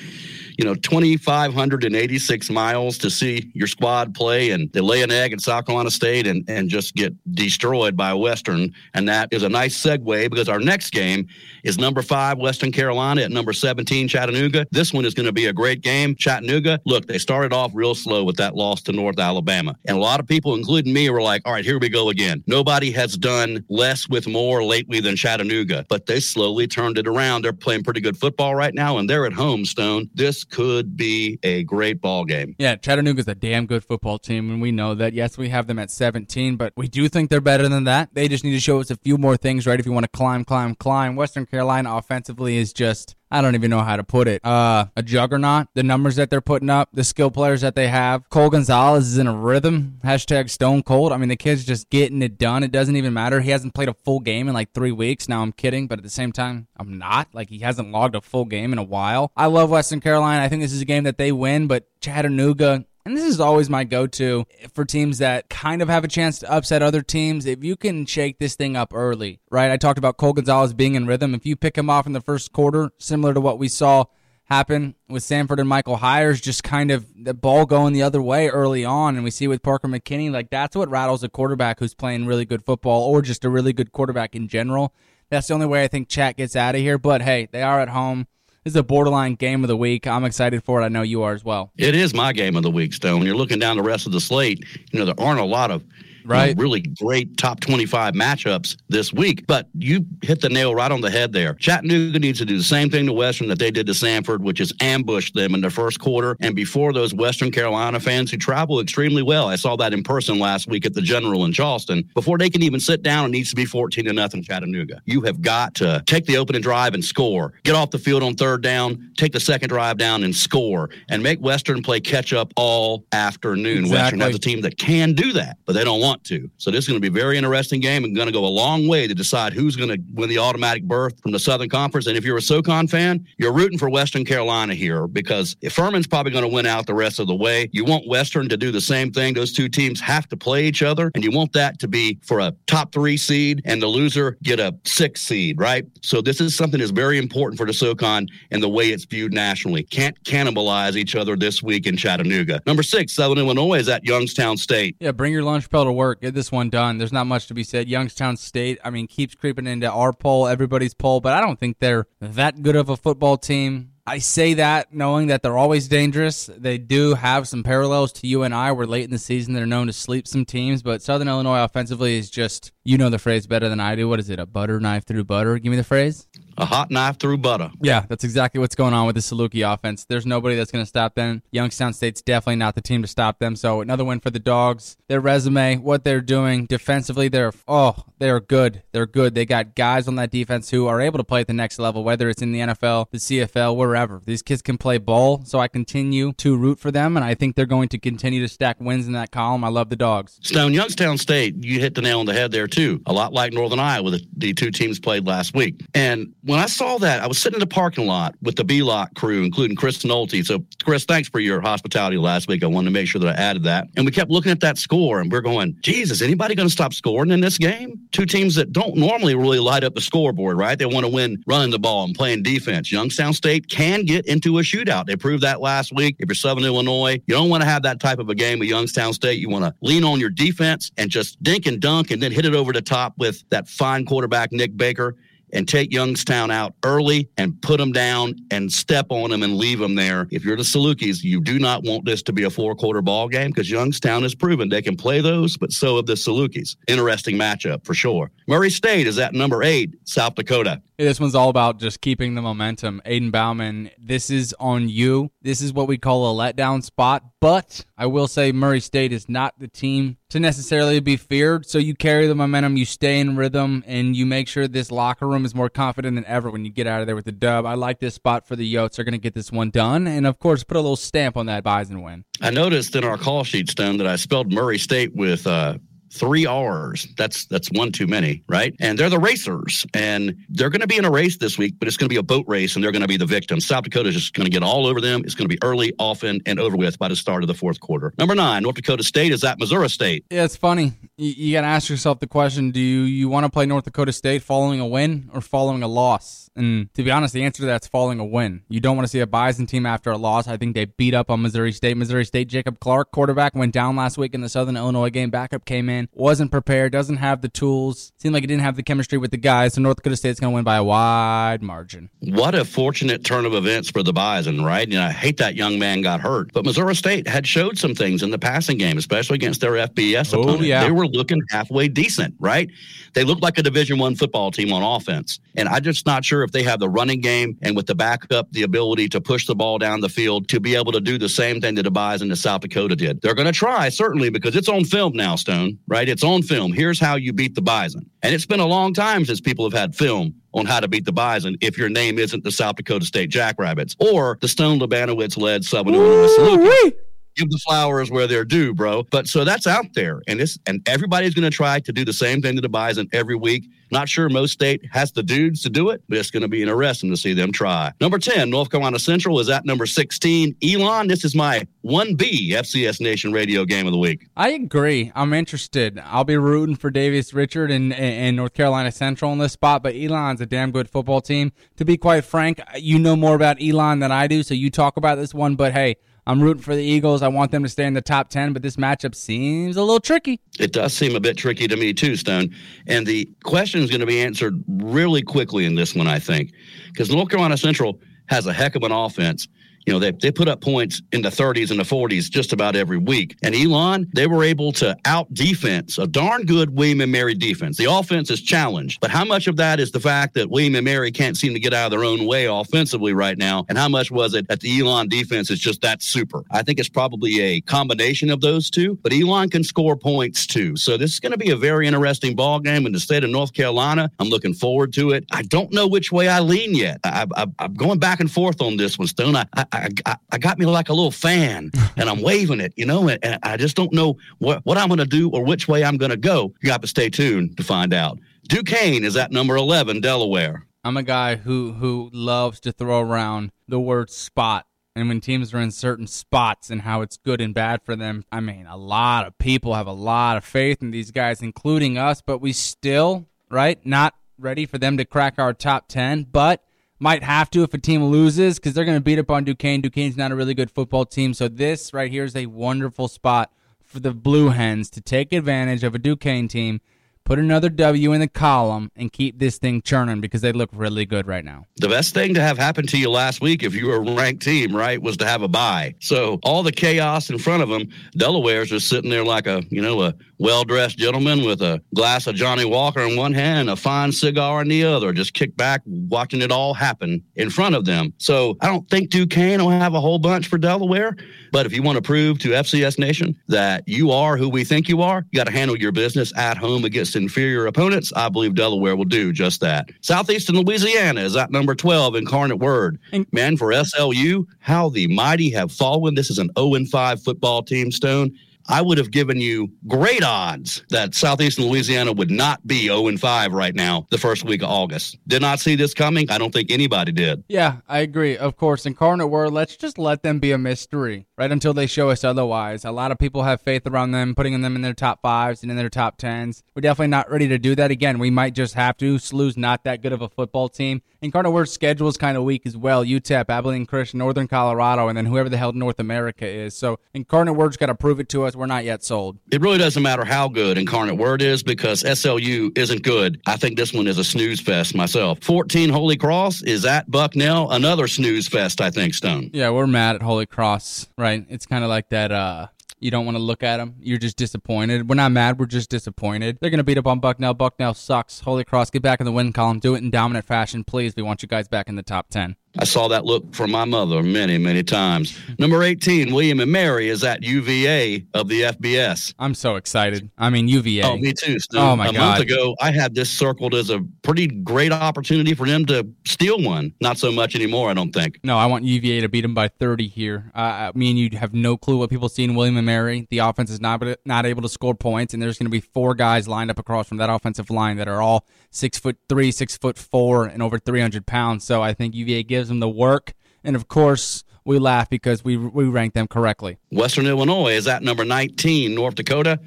[0.59, 5.41] you know, 2,586 miles to see your squad play, and they lay an egg at
[5.41, 8.73] South Carolina State and, and just get destroyed by Western.
[8.95, 11.27] And that is a nice segue because our next game
[11.65, 14.67] is number five, Western Carolina, at number 17, Chattanooga.
[14.71, 16.15] This one is going to be a great game.
[16.15, 19.75] Chattanooga, look, they started off real slow with that loss to North Alabama.
[19.87, 22.43] And a lot of people, including me, were like, all right, here we go again.
[22.47, 27.43] Nobody has done less with more lately than Chattanooga, but they slowly turned it around.
[27.43, 30.11] They're playing pretty good football right now, and they're at home, Stone.
[30.15, 32.55] This could be a great ball game.
[32.59, 35.13] Yeah, Chattanooga's a damn good football team, and we know that.
[35.13, 38.11] Yes, we have them at 17, but we do think they're better than that.
[38.15, 39.79] They just need to show us a few more things, right?
[39.79, 41.17] If you want to climb, climb, climb.
[41.17, 44.45] Western Carolina offensively is just I don't even know how to put it.
[44.45, 45.69] Uh, a juggernaut.
[45.75, 48.29] The numbers that they're putting up, the skill players that they have.
[48.31, 49.99] Cole Gonzales is in a rhythm.
[50.05, 51.13] Hashtag Stone Cold.
[51.13, 52.63] I mean, the kid's just getting it done.
[52.63, 53.41] It doesn't even matter.
[53.41, 55.29] He hasn't played a full game in like three weeks.
[55.29, 57.29] Now I'm kidding, but at the same time, I'm not.
[57.33, 59.33] Like he hasn't logged a full game in a while.
[59.37, 60.43] I love Western Carolina.
[60.43, 63.69] I think this is a game that they win, but Chattanooga And this is always
[63.69, 67.45] my go to for teams that kind of have a chance to upset other teams.
[67.45, 69.71] If you can shake this thing up early, right?
[69.71, 71.35] I talked about Cole Gonzales being in rhythm.
[71.35, 74.07] If you pick him off in the first quarter, similar to what we saw
[74.45, 78.49] happen with Samford and Michael Hiers, just kind of the ball going the other way
[78.49, 79.17] early on.
[79.17, 82.47] And we see with Parker McKinney, like that's what rattles a quarterback who's playing really
[82.47, 84.95] good football or just a really good quarterback in general.
[85.29, 86.97] That's the only way I think Chat gets out of here.
[86.97, 88.29] But hey, they are at home.
[88.65, 90.07] This is a borderline game of the week.
[90.07, 90.87] I'm excited for it.
[90.87, 91.71] I know you are as well.
[91.77, 93.19] It is my game of the week, Stone.
[93.19, 95.71] When you're looking down the rest of the slate, you know, there aren't a lot
[95.71, 95.85] of
[96.25, 96.57] right.
[96.57, 99.47] Really great top 25 matchups this week.
[99.47, 101.55] But you hit the nail right on the head there.
[101.55, 104.61] Chattanooga needs to do the same thing to Western that they did to Samford, which
[104.61, 108.81] is ambush them in the first quarter and before those Western Carolina fans who travel
[108.81, 109.49] extremely well.
[109.49, 112.09] I saw that in person last week at the General in Charleston.
[112.15, 115.03] Before they can even sit down, it needs to be 14 to nothing Chattanooga.
[115.05, 117.55] You have got to take the opening drive and score.
[117.63, 121.23] Get off the field on third down, take the second drive down and score, and
[121.23, 123.85] make Western play catch up all afternoon.
[123.85, 123.99] Exactly.
[123.99, 126.49] Western has a team that can do that, but they don't want want to.
[126.59, 128.47] So this is going to be a very interesting game and going to go a
[128.47, 132.07] long way to decide who's going to win the automatic berth from the Southern Conference.
[132.07, 136.07] And if you're a SoCon fan, you're rooting for Western Carolina here because if Furman's
[136.07, 138.71] probably going to win out the rest of the way, you want Western to do
[138.71, 139.35] the same thing.
[139.35, 142.39] Those two teams have to play each other, and you want that to be for
[142.39, 145.85] a top three seed and the loser get a six seed, right?
[146.03, 149.33] So this is something that's very important for the SoCon and the way it's viewed
[149.33, 149.83] nationally.
[149.83, 152.63] Can't cannibalize each other this week in Chattanooga.
[152.67, 154.97] Number six, Southern Illinois is at Youngstown State.
[155.01, 156.21] Yeah, bring your lunch pail to work work.
[156.21, 156.99] Get this one done.
[156.99, 157.89] There's not much to be said.
[157.89, 161.79] Youngstown State, I mean, keeps creeping into our poll, everybody's poll, but I don't think
[161.79, 163.91] they're that good of a football team.
[164.07, 166.51] I say that knowing that they're always dangerous.
[166.55, 168.71] They do have some parallels to you and I.
[168.73, 169.55] We're late in the season.
[169.55, 173.19] They're known to sleep some teams, but Southern Illinois offensively is just, you know the
[173.19, 174.07] phrase better than I do.
[174.07, 174.39] What is it?
[174.39, 175.59] A butter knife through butter?
[175.59, 177.71] Give me the phrase a hot knife through butter.
[177.81, 180.05] Yeah, that's exactly what's going on with the Saluki offense.
[180.05, 181.43] There's nobody that's going to stop them.
[181.51, 183.57] Youngstown State's definitely not the team to stop them.
[183.57, 184.97] So another win for the Dogs.
[185.09, 188.83] Their resume, what they're doing defensively, they're oh, they're good.
[188.93, 189.35] They're good.
[189.35, 192.05] They got guys on that defense who are able to play at the next level,
[192.05, 194.21] whether it's in the NFL, the CFL, wherever.
[194.25, 197.57] These kids can play ball, so I continue to root for them, and I think
[197.57, 199.65] they're going to continue to stack wins in that column.
[199.65, 200.39] I love the Dogs.
[200.43, 203.03] Stone Youngstown State, you hit the nail on the head there too.
[203.07, 206.67] A lot like Northern Iowa, the, the two teams played last week, and when I
[206.67, 210.03] saw that, I was sitting in the parking lot with the B-Lock crew, including Chris
[210.03, 210.45] Nolte.
[210.45, 212.63] So, Chris, thanks for your hospitality last week.
[212.63, 213.89] I wanted to make sure that I added that.
[213.97, 216.93] And we kept looking at that score, and we're going, Jesus, anybody going to stop
[216.93, 217.99] scoring in this game?
[218.13, 220.79] Two teams that don't normally really light up the scoreboard, right?
[220.79, 222.93] They want to win running the ball and playing defense.
[222.93, 225.07] Youngstown State can get into a shootout.
[225.07, 226.17] They proved that last week.
[226.19, 228.69] If you're Southern Illinois, you don't want to have that type of a game with
[228.69, 229.39] Youngstown State.
[229.39, 232.45] You want to lean on your defense and just dink and dunk and then hit
[232.45, 235.17] it over the top with that fine quarterback, Nic Baker
[235.55, 239.79] and take Youngstown out early and put them down and step on them and leave
[239.79, 240.27] them there.
[240.31, 243.29] If you're the Salukis, you do not want this to be a four quarter ball
[243.29, 246.77] game because Youngstown has proven they can play those, but so have the Salukis.
[246.89, 248.31] Interesting matchup for sure.
[248.47, 250.83] Murray State is at number eight, South Dakota.
[250.97, 253.03] This one's all about just keeping the momentum.
[253.05, 255.33] Aiden Bouman, this is on you.
[255.43, 259.29] This is what we call a letdown spot, but I will say Murray State is
[259.29, 261.65] not the team to necessarily be feared.
[261.65, 265.29] So you carry the momentum, you stay in rhythm, and you make sure this locker
[265.29, 267.65] room is more confident than ever when you get out of there with the dub.
[267.65, 268.97] I like this spot for the Yotes.
[268.97, 271.47] They're going to get this one done, and of course, put a little stamp on
[271.47, 272.25] that Bison win.
[272.41, 275.79] I noticed in our call sheet, Stone, that I spelled Murray State with uh,
[276.15, 277.09] three R's.
[277.17, 278.75] That's that's one too many, right?
[278.81, 281.89] And they're the racers, and they're going to be in a race this week, but
[281.89, 283.67] it's going to be a boat race, and they're going to be the victims.
[283.67, 285.23] South Dakota is just going to get all over them.
[285.25, 287.81] It's going to be early, often, and over with by the start of the fourth
[287.81, 288.13] quarter.
[288.19, 290.25] Number nine, North Dakota State is at Missouri State.
[290.31, 290.93] Yeah, it's funny.
[291.17, 293.85] You, you got to ask yourself the question: Do you, you want to play North
[293.85, 296.45] Dakota State following a win or following a loss?
[296.57, 298.63] And to be honest, the answer to that's following a win.
[298.69, 300.47] You don't want to see a Bison team after a loss.
[300.47, 301.97] I think they beat up on Missouri State.
[301.97, 305.31] Missouri State, Jacob Clark, quarterback, went down last week in the Southern Illinois game.
[305.31, 308.13] Backup came in, wasn't prepared, doesn't have the tools.
[308.19, 309.75] Seemed like he didn't have the chemistry with the guys.
[309.75, 312.11] So North Dakota State's going to win by a wide margin.
[312.21, 314.89] What a fortunate turn of events for the Bison, right?
[314.89, 318.23] Know, I hate that young man got hurt, but Missouri State had showed some things
[318.23, 320.65] in the passing game, especially against their FBS oh, opponent.
[320.65, 320.85] Yeah.
[320.85, 322.71] They were looking halfway decent, right?
[323.15, 326.43] They looked like a Division One football team on offense, and I'm just not sure
[326.43, 329.55] if they have the running game and with the backup, the ability to push the
[329.55, 332.31] ball down the field to be able to do the same thing that the Bison
[332.31, 333.21] in South Dakota did.
[333.21, 335.94] They're going to try, certainly, because it's on film now, Stone, right?
[336.03, 336.73] It's on film.
[336.73, 338.11] Here's how you beat the Bison.
[338.23, 341.05] And it's been a long time since people have had film on how to beat
[341.05, 345.37] the Bison if your name isn't the South Dakota State Jackrabbits or the Stone Labanowitz
[345.37, 346.93] led Southern Illinois
[347.37, 349.05] give the flowers where they're due, bro.
[349.11, 352.13] But so that's out there, and it's and everybody's going to try to do the
[352.13, 355.71] same thing to the Bison every week Not sure most state has the dudes to
[355.71, 357.93] do it, but it's going to be interesting to see them try.
[358.01, 360.57] Number 10, North Carolina Central is at number 16.
[360.63, 364.27] Elon, this is my 1B FCS Nation radio game of the week.
[364.37, 365.13] I agree.
[365.15, 366.01] I'm interested.
[366.05, 369.95] I'll be rooting for Davis Richard and, and North Carolina Central in this spot, but
[369.95, 371.53] Elon's a damn good football team.
[371.77, 374.97] To be quite frank, you know more about Elon than I do, so you talk
[374.97, 377.23] about this one, but hey, I'm rooting for the Eagles.
[377.23, 380.01] I want them to stay in the top 10, but this matchup seems a little
[380.01, 380.41] tricky.
[380.59, 382.55] It does seem a bit tricky to me, too, Stone.
[382.87, 386.53] And the question is going to be answered really quickly in this one, I think,
[386.93, 389.49] because North Carolina Central has a heck of an offense
[389.87, 392.77] you know, they, they put up points in the 30s and the 40s just about
[392.77, 393.37] every week.
[393.43, 397.77] And Elon, they were able to out defense a darn good William and Mary defense.
[397.77, 400.85] The offense is challenged, but how much of that is the fact that William and
[400.85, 403.65] Mary can't seem to get out of their own way offensively right now?
[403.69, 406.45] And how much was it that the Elon defense is just that super?
[406.51, 410.77] I think it's probably a combination of those two, but Elon can score points too.
[410.77, 413.31] So this is going to be a very interesting ball game in the state of
[413.31, 414.11] North Carolina.
[414.19, 415.25] I'm looking forward to it.
[415.33, 417.01] I don't know which way I lean yet.
[417.05, 417.27] I,
[417.59, 419.37] am going back and forth on this one, Stone.
[419.37, 419.67] I, I,
[420.07, 423.19] I, I got me like a little fan and I'm waving it, you know, and,
[423.25, 425.97] and I just don't know what, what I'm going to do or which way I'm
[425.97, 426.53] going to go.
[426.63, 428.19] You got to stay tuned to find out.
[428.49, 430.67] Duquesne is at number 11, Delaware.
[430.85, 434.67] I'm a guy who, who loves to throw around the word spot.
[434.97, 438.25] And when teams are in certain spots and how it's good and bad for them,
[438.31, 441.99] I mean, a lot of people have a lot of faith in these guys, including
[441.99, 446.29] us, but we still, right, not ready for them to crack our top 10.
[446.31, 446.63] But
[447.05, 449.83] might have to if a team loses because they're going to beat up on Duquesne.
[449.83, 451.35] Duquesne's not a really good football team.
[451.35, 453.53] So this right here is a wonderful spot
[453.85, 456.81] for the Blue Hens to take advantage of a Duquesne team
[457.25, 461.07] put another W in the column and keep this thing churning because they look really
[461.07, 461.65] good right now.
[461.77, 464.43] The best thing to have happened to you last week, if you were a ranked
[464.43, 465.95] team, right, was to have a bye.
[466.01, 469.81] So all the chaos in front of them, Delaware's just sitting there like a, you
[469.81, 473.77] know, a well dressed gentleman with a glass of Johnnie Walker in one hand a
[473.77, 477.85] fine cigar in the other, just kick back, watching it all happen in front of
[477.85, 478.13] them.
[478.19, 481.17] So I don't think Duquesne will have a whole bunch for Delaware.
[481.53, 484.89] But if you want to prove to FCS Nation that you are who we think
[484.89, 488.13] you are, you got to handle your business at home against inferior opponents.
[488.15, 489.89] I believe Delaware will do just that.
[490.01, 492.99] Southeastern Louisiana is at number 12, Incarnate Word.
[493.33, 496.15] Man, for SLU, how the mighty have fallen.
[496.15, 498.37] This is an 0 5 football team, Stone.
[498.69, 503.53] I would have given you great odds that Southeastern Louisiana would not be 0 5
[503.53, 505.19] right now the first week of August.
[505.27, 506.31] Did not see this coming.
[506.31, 507.45] I don't think anybody did.
[507.49, 508.37] Yeah, I agree.
[508.37, 511.51] Of course, Incarnate Word, let's just let them be a mystery, right?
[511.51, 512.85] Until they show us otherwise.
[512.85, 515.71] A lot of people have faith around them, putting them in their top fives and
[515.71, 516.63] in their top tens.
[516.75, 518.19] We're definitely not ready to do that again.
[518.19, 519.19] We might just have to.
[519.19, 521.03] SLU's not that good of a football team.
[521.21, 523.05] Incarnate Word's schedule is kind of weak as well.
[523.05, 526.77] UTEP, Abilene Christian, Northern Colorado, and then whoever the hell North America is.
[526.77, 529.39] So Incarnate Word's got to prove it to us we're not yet sold.
[529.51, 533.41] It really doesn't matter how good Incarnate Word is because SLU isn't good.
[533.47, 535.39] I think this one is a snooze fest myself.
[535.43, 539.51] 14 Holy Cross is at Bucknell, another snooze fest, I think, Stone.
[539.53, 541.45] Yeah, we're mad at Holy Cross, right?
[541.49, 542.69] It's kind of like that uh
[543.05, 543.97] you don't want to look at them.
[544.01, 545.11] You're just disappointed.
[545.11, 545.59] We're not mad.
[545.59, 546.57] We're just disappointed.
[546.61, 547.53] They're going to beat up on Bucknell.
[547.53, 548.41] Bucknell sucks.
[548.41, 549.79] Holy Cross, get back in the win column.
[549.79, 551.15] Do it in dominant fashion, please.
[551.15, 552.57] We want you guys back in the top 10.
[552.77, 555.39] I saw that look from my mother many, many times.
[555.61, 559.33] Number 18, William and Mary is at UVA of the FBS.
[559.39, 560.29] I'm so excited.
[560.39, 561.05] I mean, UVA.
[561.05, 561.61] Oh, me too.
[561.61, 561.79] Stu.
[561.79, 562.19] Oh, my a God.
[562.19, 566.61] month ago, I had this circled as a pretty great opportunity for them to steal
[566.61, 566.93] one.
[567.01, 568.41] Not so much anymore, I don't think.
[568.43, 570.51] No, I want UVA to beat them by 30 here.
[570.55, 573.29] Uh, me and you have no clue what people see in William and Mary.
[573.31, 576.15] The offense is not not able to score points, and there's going to be four
[576.15, 579.77] guys lined up across from that offensive line that are all six foot three, six
[579.77, 581.65] foot four, and over 300 pounds.
[581.65, 583.33] So I think UVA gives them the work.
[583.63, 586.79] And of course, we laugh because we we rank them correctly.
[586.91, 588.95] Western Illinois is at number 19.
[588.95, 589.61] North Dakota,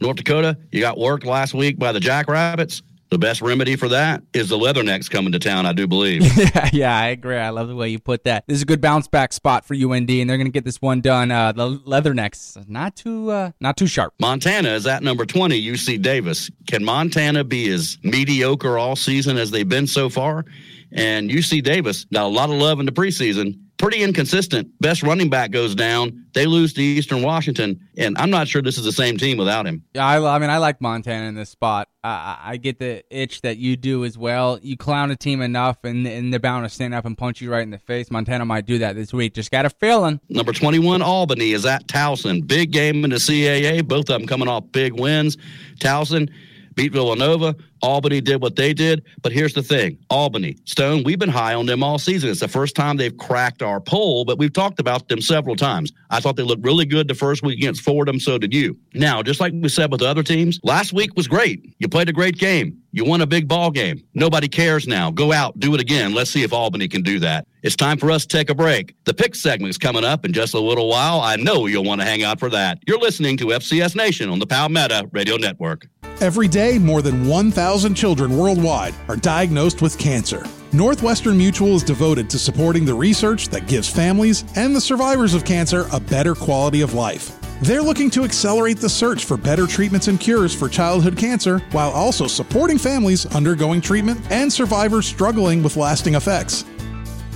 [0.00, 2.82] North Dakota, you got worked last week by the Jackrabbits.
[3.12, 6.22] The best remedy for that is the Leathernecks coming to town, I do believe.
[6.34, 7.36] yeah, yeah, I agree.
[7.36, 8.44] I love the way you put that.
[8.46, 10.80] This is a good bounce back spot for UND, and they're going to get this
[10.80, 11.30] one done.
[11.30, 14.14] Uh, the Leathernecks, not too, uh, not too sharp.
[14.18, 15.62] Montana is at number 20.
[15.62, 16.50] UC Davis.
[16.66, 20.46] Can Montana be as mediocre all season as they've been so far?
[20.90, 23.61] And UC Davis got a lot of love in the preseason.
[23.78, 24.70] Pretty inconsistent.
[24.80, 26.24] Best running back goes down.
[26.34, 29.66] They lose to Eastern Washington, and I'm not sure this is the same team without
[29.66, 29.82] him.
[29.94, 31.88] Yeah, I, I mean, I like Montana in this spot.
[32.04, 34.58] I, I get the itch that you do as well.
[34.62, 37.50] You clown a team enough, and, and they're bound to stand up and punch you
[37.50, 38.10] right in the face.
[38.10, 39.34] Montana might do that this week.
[39.34, 40.20] Just got a feeling.
[40.28, 42.46] Number 21, Albany is at Towson.
[42.46, 43.86] Big game in the CAA.
[43.86, 45.36] Both of them coming off big wins.
[45.80, 46.30] Towson
[46.74, 47.54] beat Villanova.
[47.82, 49.04] Albany did what they did.
[49.22, 52.30] But here's the thing Albany, Stone, we've been high on them all season.
[52.30, 55.92] It's the first time they've cracked our poll, but we've talked about them several times.
[56.10, 58.20] I thought they looked really good the first week against Fordham.
[58.20, 58.78] So did you.
[58.94, 61.74] Now, just like we said with the other teams, last week was great.
[61.78, 62.78] You played a great game.
[62.94, 64.02] You won a big ball game.
[64.12, 65.10] Nobody cares now.
[65.10, 66.12] Go out, do it again.
[66.12, 67.46] Let's see if Albany can do that.
[67.62, 68.94] It's time for us to take a break.
[69.04, 71.20] The pick segment is coming up in just a little while.
[71.20, 72.80] I know you'll want to hang out for that.
[72.86, 75.86] You're listening to FCS Nation on the Palmetto Radio Network.
[76.22, 80.46] Every day, more than 1,000 children worldwide are diagnosed with cancer.
[80.72, 85.44] Northwestern Mutual is devoted to supporting the research that gives families and the survivors of
[85.44, 87.36] cancer a better quality of life.
[87.60, 91.90] They're looking to accelerate the search for better treatments and cures for childhood cancer while
[91.90, 96.64] also supporting families undergoing treatment and survivors struggling with lasting effects.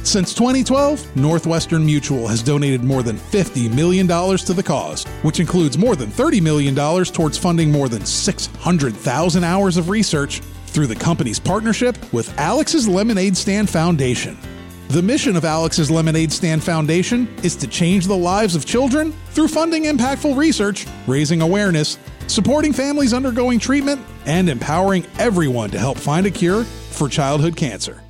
[0.06, 5.76] Since 2012, Northwestern Mutual has donated more than $50 million to the cause, which includes
[5.76, 11.40] more than $30 million towards funding more than 600,000 hours of research through the company's
[11.40, 14.38] partnership with Alex's Lemonade Stand Foundation.
[14.90, 19.48] The mission of Alex's Lemonade Stand Foundation is to change the lives of children through
[19.48, 26.26] funding impactful research, raising awareness, supporting families undergoing treatment, and empowering everyone to help find
[26.26, 28.05] a cure for childhood cancer.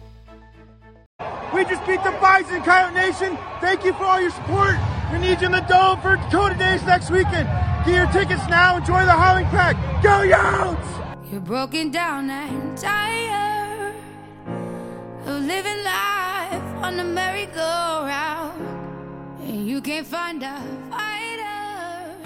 [1.55, 3.39] We just beat the Bison Coyote Nation.
[3.61, 4.75] Thank you for all your support.
[5.13, 7.49] We need you in the dome for Dakota Days next weekend.
[7.87, 8.77] Get your tickets now.
[8.77, 9.77] Enjoy the Howling Pack.
[10.03, 10.87] Go Youngs!
[11.31, 13.95] You're broken down and tired
[15.27, 18.61] of living life on the merry-go-round,
[19.41, 21.26] and you can't find a fighter.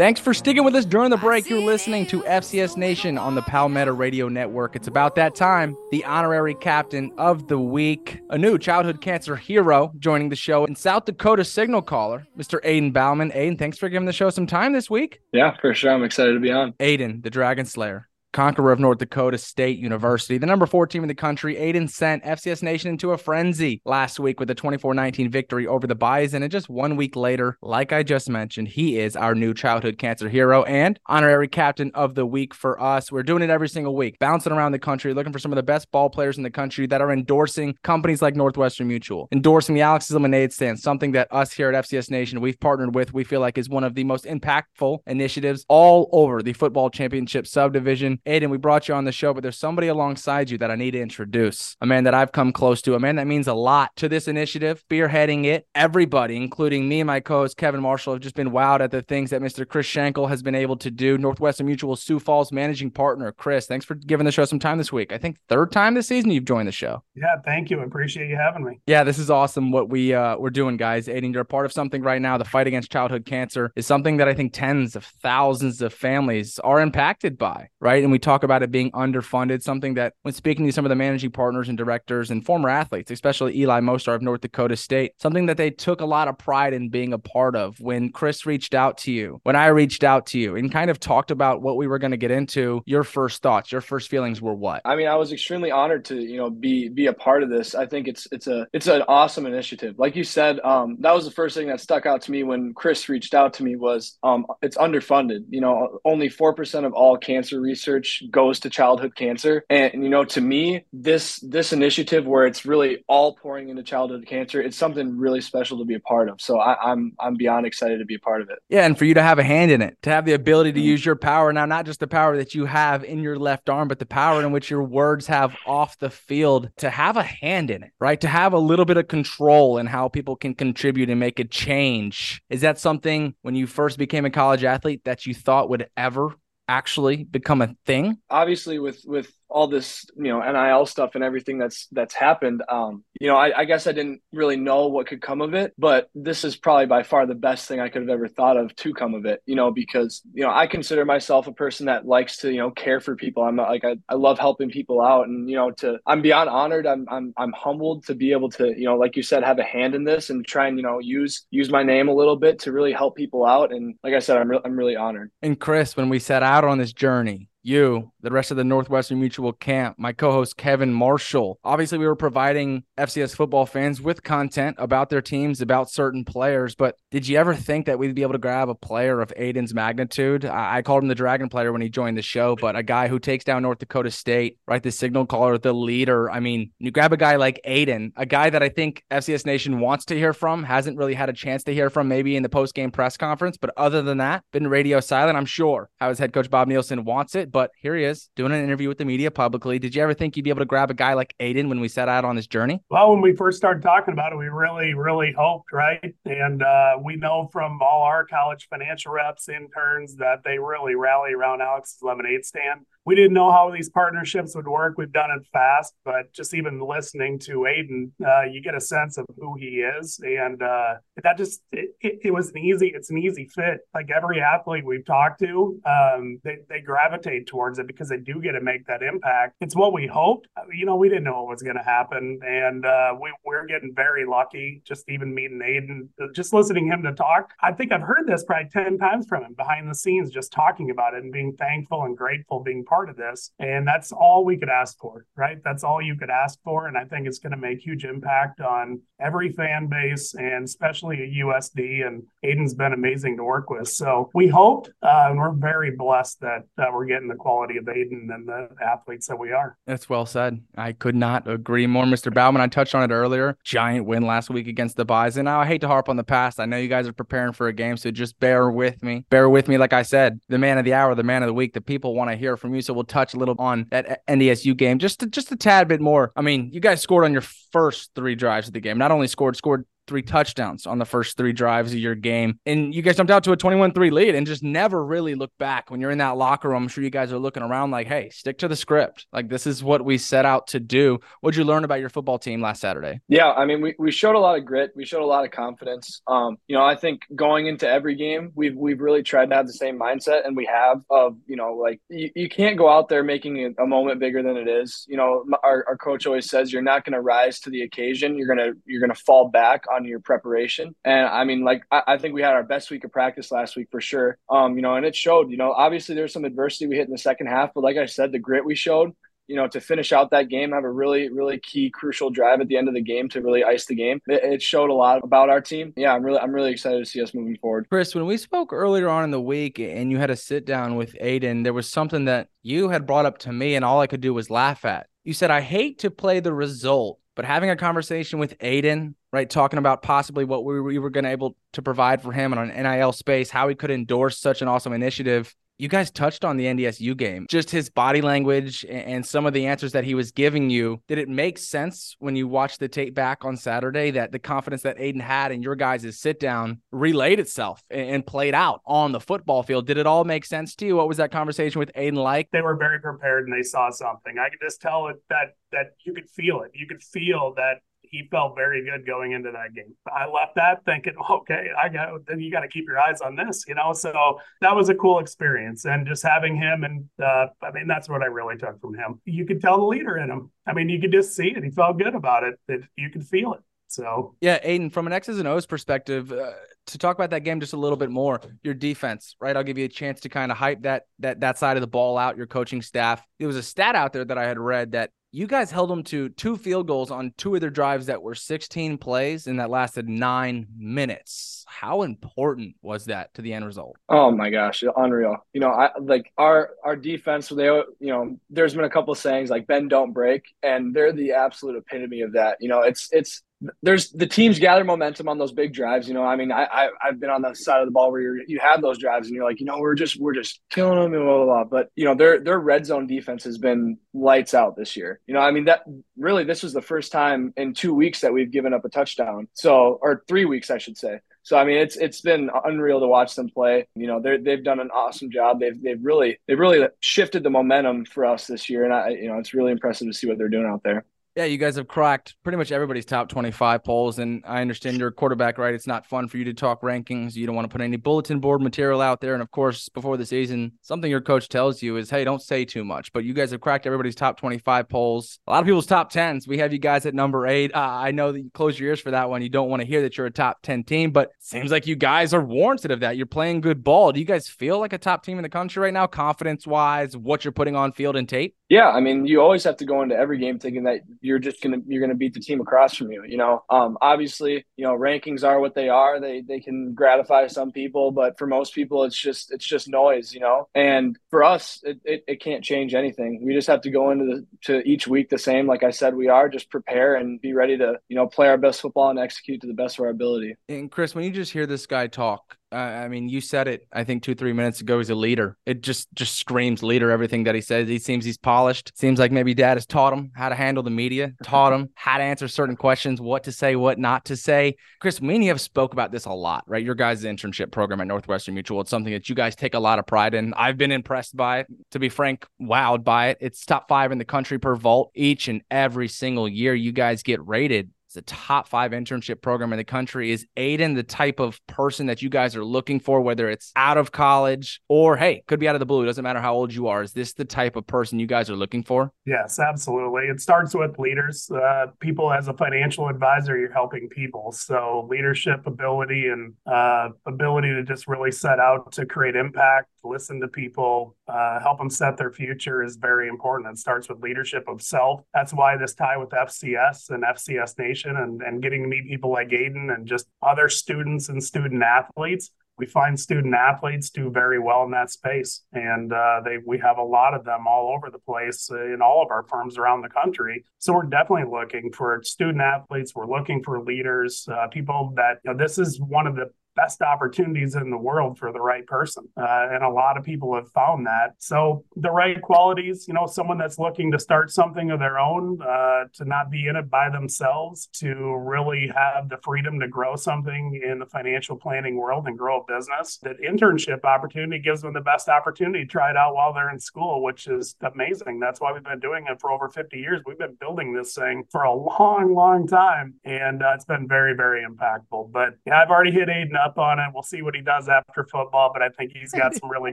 [0.00, 1.50] Thanks for sticking with us during the break.
[1.50, 4.74] You're listening to FCS Nation on the Palmetto Radio Network.
[4.74, 5.76] It's about that time.
[5.90, 10.74] The honorary captain of the week, a new childhood cancer hero, joining the show in
[10.74, 12.64] South Dakota signal caller, Mr.
[12.64, 13.30] Aiden Bouman.
[13.32, 15.20] Aiden, thanks for giving the show some time this week.
[15.34, 15.92] Yeah, for sure.
[15.92, 16.72] I'm excited to be on.
[16.80, 20.38] Aiden, the Dragon Slayer conqueror of North Dakota State University.
[20.38, 24.20] The number four team in the country, Aiden sent FCS Nation into a frenzy last
[24.20, 26.42] week with a 24 19 victory over the Bison.
[26.42, 30.28] And just one week later, like I just mentioned, he is our new childhood cancer
[30.28, 33.10] hero and honorary captain of the week for us.
[33.10, 35.62] We're doing it every single week, bouncing around the country, looking for some of the
[35.62, 39.82] best ball players in the country that are endorsing companies like Northwestern Mutual, endorsing the
[39.82, 43.40] Alex's Lemonade Stand, something that us here at FCS Nation, we've partnered with, we feel
[43.40, 48.19] like is one of the most impactful initiatives all over the football championship subdivision.
[48.26, 50.92] Aiden, we brought you on the show, but there's somebody alongside you that I need
[50.92, 51.76] to introduce.
[51.80, 54.28] A man that I've come close to, a man that means a lot to this
[54.28, 55.66] initiative, spearheading it.
[55.74, 59.30] Everybody, including me and my co-host Kevin Marshall, have just been wowed at the things
[59.30, 59.66] that Mr.
[59.66, 61.18] Chris Schenkel has been able to do.
[61.18, 63.32] Northwestern Mutual Sioux Falls managing partner.
[63.32, 65.12] Chris, thanks for giving the show some time this week.
[65.12, 67.02] I think third time this season you've joined the show.
[67.14, 67.80] Yeah, thank you.
[67.80, 68.80] I appreciate you having me.
[68.86, 71.06] Yeah, this is awesome what we uh we're doing, guys.
[71.06, 72.38] Aiden, you're a part of something right now.
[72.38, 76.58] The fight against childhood cancer is something that I think tens of thousands of families
[76.60, 78.02] are impacted by, right?
[78.02, 80.96] And we talk about it being underfunded, something that when speaking to some of the
[80.96, 85.46] managing partners and directors and former athletes, especially Eli Mostaert of North Dakota State, something
[85.46, 87.78] that they took a lot of pride in being a part of.
[87.80, 91.00] When Chris reached out to you, when I reached out to you and kind of
[91.00, 94.40] talked about what we were going to get into, your first thoughts, your first feelings
[94.40, 94.82] were what?
[94.84, 97.74] I mean, I was extremely honored to, you know, be be a part of this.
[97.74, 99.98] I think it's it's a it's an awesome initiative.
[99.98, 102.74] Like you said, um, that was the first thing that stuck out to me when
[102.74, 105.44] Chris reached out to me was um, it's underfunded.
[105.48, 107.60] You know, only four percent of all cancer
[108.00, 112.64] research goes to childhood cancer, and you know, to me, this this initiative where it's
[112.64, 116.40] really all pouring into childhood cancer, it's something really special to be a part of.
[116.40, 118.58] So I, I'm I'm beyond excited to be a part of it.
[118.68, 120.78] Yeah, and for you to have a hand in it, to have the ability to
[120.78, 120.86] mm-hmm.
[120.86, 123.88] use your power now, not just the power that you have in your left arm,
[123.88, 127.70] but the power in which your words have off the field, to have a hand
[127.70, 128.20] in it, right?
[128.20, 131.44] To have a little bit of control in how people can contribute and make a
[131.44, 132.42] change.
[132.48, 136.34] Is that something when you first became a college athlete that you thought would ever
[136.70, 138.18] actually become a thing?
[138.30, 143.04] Obviously, with with all this you know nil stuff and everything that's that's happened um
[143.20, 146.08] you know I, I, guess i didn't really know what could come of it but
[146.14, 148.94] this is probably by far the best thing i could have ever thought of to
[148.94, 152.38] come of it you know because you know i consider myself a person that likes
[152.38, 153.42] to you know care for people.
[153.42, 156.86] I'm like I, I love helping people out and you know to i'm beyond honored.
[156.86, 159.64] I'm, I'm i'm humbled to be able to you know like you said have a
[159.64, 162.60] hand in this and try and you know use use my name a little bit
[162.60, 163.72] to really help people out.
[163.72, 165.30] And like i said i'm, re- I'm really honored.
[165.42, 169.20] And chris when we set out on this journey you, the rest of the Northwestern
[169.20, 171.58] Mutual camp, my co host Kevin Marshall.
[171.64, 176.74] Obviously, we were providing FCS football fans with content about their teams, about certain players.
[176.74, 179.74] But did you ever think that we'd be able to grab a player of Aiden's
[179.74, 180.44] magnitude?
[180.44, 183.08] I, I called him the Dragon player when he joined the show, but a guy
[183.08, 184.82] who takes down North Dakota State, right?
[184.82, 186.30] The signal caller, the leader.
[186.30, 189.80] I mean, you grab a guy like Aiden, a guy that I think FCS Nation
[189.80, 192.48] wants to hear from, hasn't really had a chance to hear from maybe in the
[192.48, 193.56] post game press conference.
[193.56, 197.04] But other than that, been radio silent, I'm sure, how his head coach Bob Nielson
[197.04, 199.78] wants it but here he is doing an interview with the media publicly.
[199.78, 201.88] Did you ever think you'd be able to grab a guy like Aiden when we
[201.88, 202.82] set out on this journey?
[202.90, 206.14] Well, when we first started talking about it, we really, really hoped, right?
[206.24, 211.32] And uh, we know from all our college financial reps, interns, that they really rally
[211.32, 214.94] around Alex's lemonade stand we didn't know how these partnerships would work.
[214.98, 219.16] We've done it fast, but just even listening to Aiden, uh, you get a sense
[219.16, 222.92] of who he is, and uh, that just it, it, it, was an easy.
[222.94, 223.80] It's an easy fit.
[223.94, 228.40] Like every athlete we've talked to, um, they they gravitate towards it because they do
[228.40, 229.56] get to make that impact.
[229.60, 230.48] It's what we hoped.
[230.72, 233.92] You know, we didn't know what was going to happen, and uh, we we're getting
[233.94, 234.82] very lucky.
[234.84, 237.50] Just even meeting Aiden, just listening him to talk.
[237.62, 240.90] I think I've heard this probably ten times from him behind the scenes, just talking
[240.90, 243.52] about it and being thankful and grateful being part of this.
[243.58, 245.58] And that's all we could ask for, right?
[245.64, 246.86] That's all you could ask for.
[246.86, 251.22] And I think it's going to make huge impact on every fan base and especially
[251.22, 252.06] at USD.
[252.06, 253.88] And Aiden's been amazing to work with.
[253.88, 257.84] So we hoped, uh, and we're very blessed that uh, we're getting the quality of
[257.84, 259.78] Aiden and the athletes that we are.
[259.86, 260.60] That's well said.
[260.76, 262.32] I could not agree more, Mr.
[262.32, 262.60] Bouman.
[262.60, 263.56] I touched on it earlier.
[263.64, 265.44] Giant win last week against the Bison.
[265.44, 266.60] Now, I hate to harp on the past.
[266.60, 269.24] I know you guys are preparing for a game, so just bear with me.
[269.30, 269.78] Bear with me.
[269.78, 272.14] Like I said, the man of the hour, the man of the week, the people
[272.14, 272.82] want to hear from you.
[272.82, 276.00] So we'll touch a little on that NDSU game, just to, just a tad bit
[276.00, 276.32] more.
[276.36, 278.98] I mean, you guys scored on your first three drives of the game.
[278.98, 282.58] Not only scored, scored three touchdowns on the first three drives of your game.
[282.66, 285.56] And you guys jumped out to a 21 3 lead and just never really looked
[285.56, 285.88] back.
[285.88, 288.28] When you're in that locker room, I'm sure you guys are looking around like, hey,
[288.30, 289.26] stick to the script.
[289.32, 291.20] Like, this is what we set out to do.
[291.42, 293.20] What'd you learn about your football team last Saturday?
[293.28, 294.90] Yeah, I mean, we, we showed a lot of grit.
[294.96, 296.22] We showed a lot of confidence.
[296.26, 299.68] Um, you know, I think going into every game, we've, we've really tried to have
[299.68, 303.08] the same mindset, and we have of, you know, like you, you can't go out
[303.08, 305.06] there making a moment bigger than it is.
[305.08, 308.36] You know, our, our coach always says you're not going to rise to the occasion.
[308.36, 310.94] You're going to, you're going to fall back on your preparation.
[311.04, 313.76] And I mean, like, I, I, think we had our best week of practice last
[313.76, 314.38] week for sure.
[314.48, 317.12] Um, you know, and it showed, you know, obviously there's some adversity we hit in
[317.12, 319.12] the second half, but like I said, the grit we showed,
[319.50, 322.68] you know, to finish out that game, have a really, really key, crucial drive at
[322.68, 324.20] the end of the game to really ice the game.
[324.28, 325.92] It, it, showed a lot about our team.
[325.96, 327.88] Yeah, I'm really, I'm really excited to see us moving forward.
[327.90, 330.94] Chris, when we spoke earlier on in the week, and you had a sit down
[330.94, 334.06] with Aiden, there was something that you had brought up to me, and all I
[334.06, 335.08] could do was laugh at.
[335.24, 339.48] You said, "I hate to play the result but having a conversation with Aiden, right,
[339.48, 342.70] talking about possibly what we, we were going to able to provide for him on
[342.70, 346.58] an NIL space, how he could endorse such an awesome initiative, you guys touched on
[346.58, 350.30] the NDSU game, just his body language and some of the answers that he was
[350.30, 351.00] giving you.
[351.08, 354.82] Did it make sense when you watched the tape back on Saturday that the confidence
[354.82, 359.20] that Aiden had in your guys' sit down relayed itself and played out on the
[359.20, 359.86] football field?
[359.86, 360.96] Did it all make sense to you?
[360.96, 362.50] What was that conversation with Aiden like?
[362.52, 364.36] They were very prepared and they saw something.
[364.38, 366.72] I could just tell it that that you could feel it.
[366.74, 367.76] You could feel that
[368.10, 369.94] he felt very good going into that game.
[370.06, 373.36] I left that thinking, okay, I got then you got to keep your eyes on
[373.36, 373.92] this, you know.
[373.92, 378.08] So that was a cool experience, and just having him, and uh, I mean, that's
[378.08, 379.20] what I really took from him.
[379.24, 380.50] You could tell the leader in him.
[380.66, 381.62] I mean, you could just see it.
[381.64, 382.54] He felt good about it.
[382.68, 383.60] That you could feel it.
[383.90, 386.52] So yeah, Aiden, from an X's and O's perspective, uh,
[386.86, 389.56] to talk about that game just a little bit more, your defense, right?
[389.56, 391.86] I'll give you a chance to kind of hype that that that side of the
[391.86, 392.36] ball out.
[392.36, 393.24] Your coaching staff.
[393.38, 396.02] There was a stat out there that I had read that you guys held them
[396.02, 399.70] to two field goals on two of their drives that were 16 plays and that
[399.70, 401.64] lasted nine minutes.
[401.68, 403.96] How important was that to the end result?
[404.08, 405.36] Oh my gosh, unreal.
[405.52, 407.48] You know, I like our our defense.
[407.48, 411.12] They, you know, there's been a couple of sayings like "bend, don't break," and they're
[411.12, 412.56] the absolute epitome of that.
[412.60, 413.42] You know, it's it's
[413.82, 416.08] there's the teams gather momentum on those big drives.
[416.08, 418.20] You know, I mean, I, I have been on the side of the ball where
[418.20, 420.96] you you have those drives and you're like, you know, we're just we're just killing
[420.96, 421.64] them and blah, blah blah.
[421.64, 425.20] But you know, their their red zone defense has been lights out this year.
[425.26, 425.82] You know, I mean that
[426.16, 429.48] really this was the first time in two weeks that we've given up a touchdown.
[429.52, 431.20] So or three weeks, I should say.
[431.42, 433.88] So I mean, it's it's been unreal to watch them play.
[433.94, 435.60] You know, they they've done an awesome job.
[435.60, 439.28] They've they've really they've really shifted the momentum for us this year, and I you
[439.28, 441.04] know it's really impressive to see what they're doing out there.
[441.36, 444.18] Yeah, you guys have cracked pretty much everybody's top 25 polls.
[444.18, 445.72] And I understand you're a quarterback, right?
[445.72, 447.36] It's not fun for you to talk rankings.
[447.36, 449.34] You don't want to put any bulletin board material out there.
[449.34, 452.64] And of course, before the season, something your coach tells you is, hey, don't say
[452.64, 453.12] too much.
[453.12, 455.38] But you guys have cracked everybody's top 25 polls.
[455.46, 456.48] A lot of people's top 10s.
[456.48, 457.72] We have you guys at number eight.
[457.72, 459.40] Uh, I know that you close your ears for that one.
[459.40, 461.94] You don't want to hear that you're a top 10 team, but seems like you
[461.94, 463.16] guys are warranted of that.
[463.16, 464.10] You're playing good ball.
[464.10, 467.16] Do you guys feel like a top team in the country right now, confidence wise,
[467.16, 468.56] what you're putting on field and tape?
[468.68, 471.62] Yeah, I mean, you always have to go into every game thinking that you're just
[471.62, 473.22] gonna you're gonna beat the team across from you.
[473.24, 476.20] You know, um, obviously, you know, rankings are what they are.
[476.20, 480.34] They they can gratify some people, but for most people, it's just it's just noise.
[480.34, 483.44] You know, and for us, it, it, it can't change anything.
[483.44, 485.68] We just have to go into the to each week the same.
[485.68, 488.58] Like I said, we are just prepare and be ready to you know play our
[488.58, 490.56] best football and execute to the best of our ability.
[490.68, 493.86] And Chris, when you just hear this guy talk Uh, I mean, you said it.
[493.92, 494.98] I think two, three minutes ago.
[494.98, 495.56] He's a leader.
[495.66, 497.10] It just just screams leader.
[497.10, 497.88] Everything that he says.
[497.88, 498.92] He seems he's polished.
[498.96, 502.18] Seems like maybe dad has taught him how to handle the media, taught him how
[502.18, 504.76] to answer certain questions, what to say, what not to say.
[505.00, 506.84] Chris, me and you have spoke about this a lot, right?
[506.84, 508.80] Your guys' internship program at Northwestern Mutual.
[508.82, 510.54] It's something that you guys take a lot of pride in.
[510.54, 511.66] I've been impressed by it.
[511.90, 513.38] To be frank, wowed by it.
[513.40, 516.74] It's top five in the country per vault each and every single year.
[516.74, 520.32] You guys get rated it's a top five internship program in the country.
[520.32, 523.98] Is Aiden the type of person that you guys are looking for, whether it's out
[523.98, 526.02] of college or, hey, could be out of the blue?
[526.02, 527.04] It doesn't matter how old you are.
[527.04, 529.12] Is this the type of person you guys are looking for?
[529.26, 530.24] Yes, absolutely.
[530.24, 531.48] It starts with leaders.
[531.52, 534.50] Uh, people, as a financial advisor, you're helping people.
[534.50, 540.40] So, leadership ability and uh, ability to just really set out to create impact, listen
[540.40, 543.70] to people, uh, help them set their future is very important.
[543.70, 545.22] It starts with leadership of self.
[545.34, 549.30] That's why this tie with FCS and FCS Nation and, and getting to meet people
[549.32, 552.50] like Aiden and just other students and student athletes.
[552.80, 556.96] We find student athletes do very well in that space, and uh, they we have
[556.96, 560.08] a lot of them all over the place in all of our firms around the
[560.08, 560.64] country.
[560.78, 563.14] So we're definitely looking for student athletes.
[563.14, 567.02] We're looking for leaders, uh, people that you know, this is one of the best
[567.02, 569.28] opportunities in the world for the right person.
[569.36, 571.34] Uh, and a lot of people have found that.
[571.38, 575.60] So the right qualities, you know, someone that's looking to start something of their own,
[575.60, 580.16] uh, to not be in it by themselves, to really have the freedom to grow
[580.16, 583.18] something in the financial planning world and grow a business.
[583.22, 586.80] That internship opportunity gives them the best opportunity to try it out while they're in
[586.80, 588.40] school, which is amazing.
[588.40, 590.22] That's why we've been doing it for over 50 years.
[590.24, 593.14] We've been building this thing for a long, long time.
[593.24, 595.30] And uh, it's been very, very impactful.
[595.32, 597.06] But yeah, I've already hit Aiden up on it.
[597.12, 599.92] We'll see what he does after football, but I think he's got some really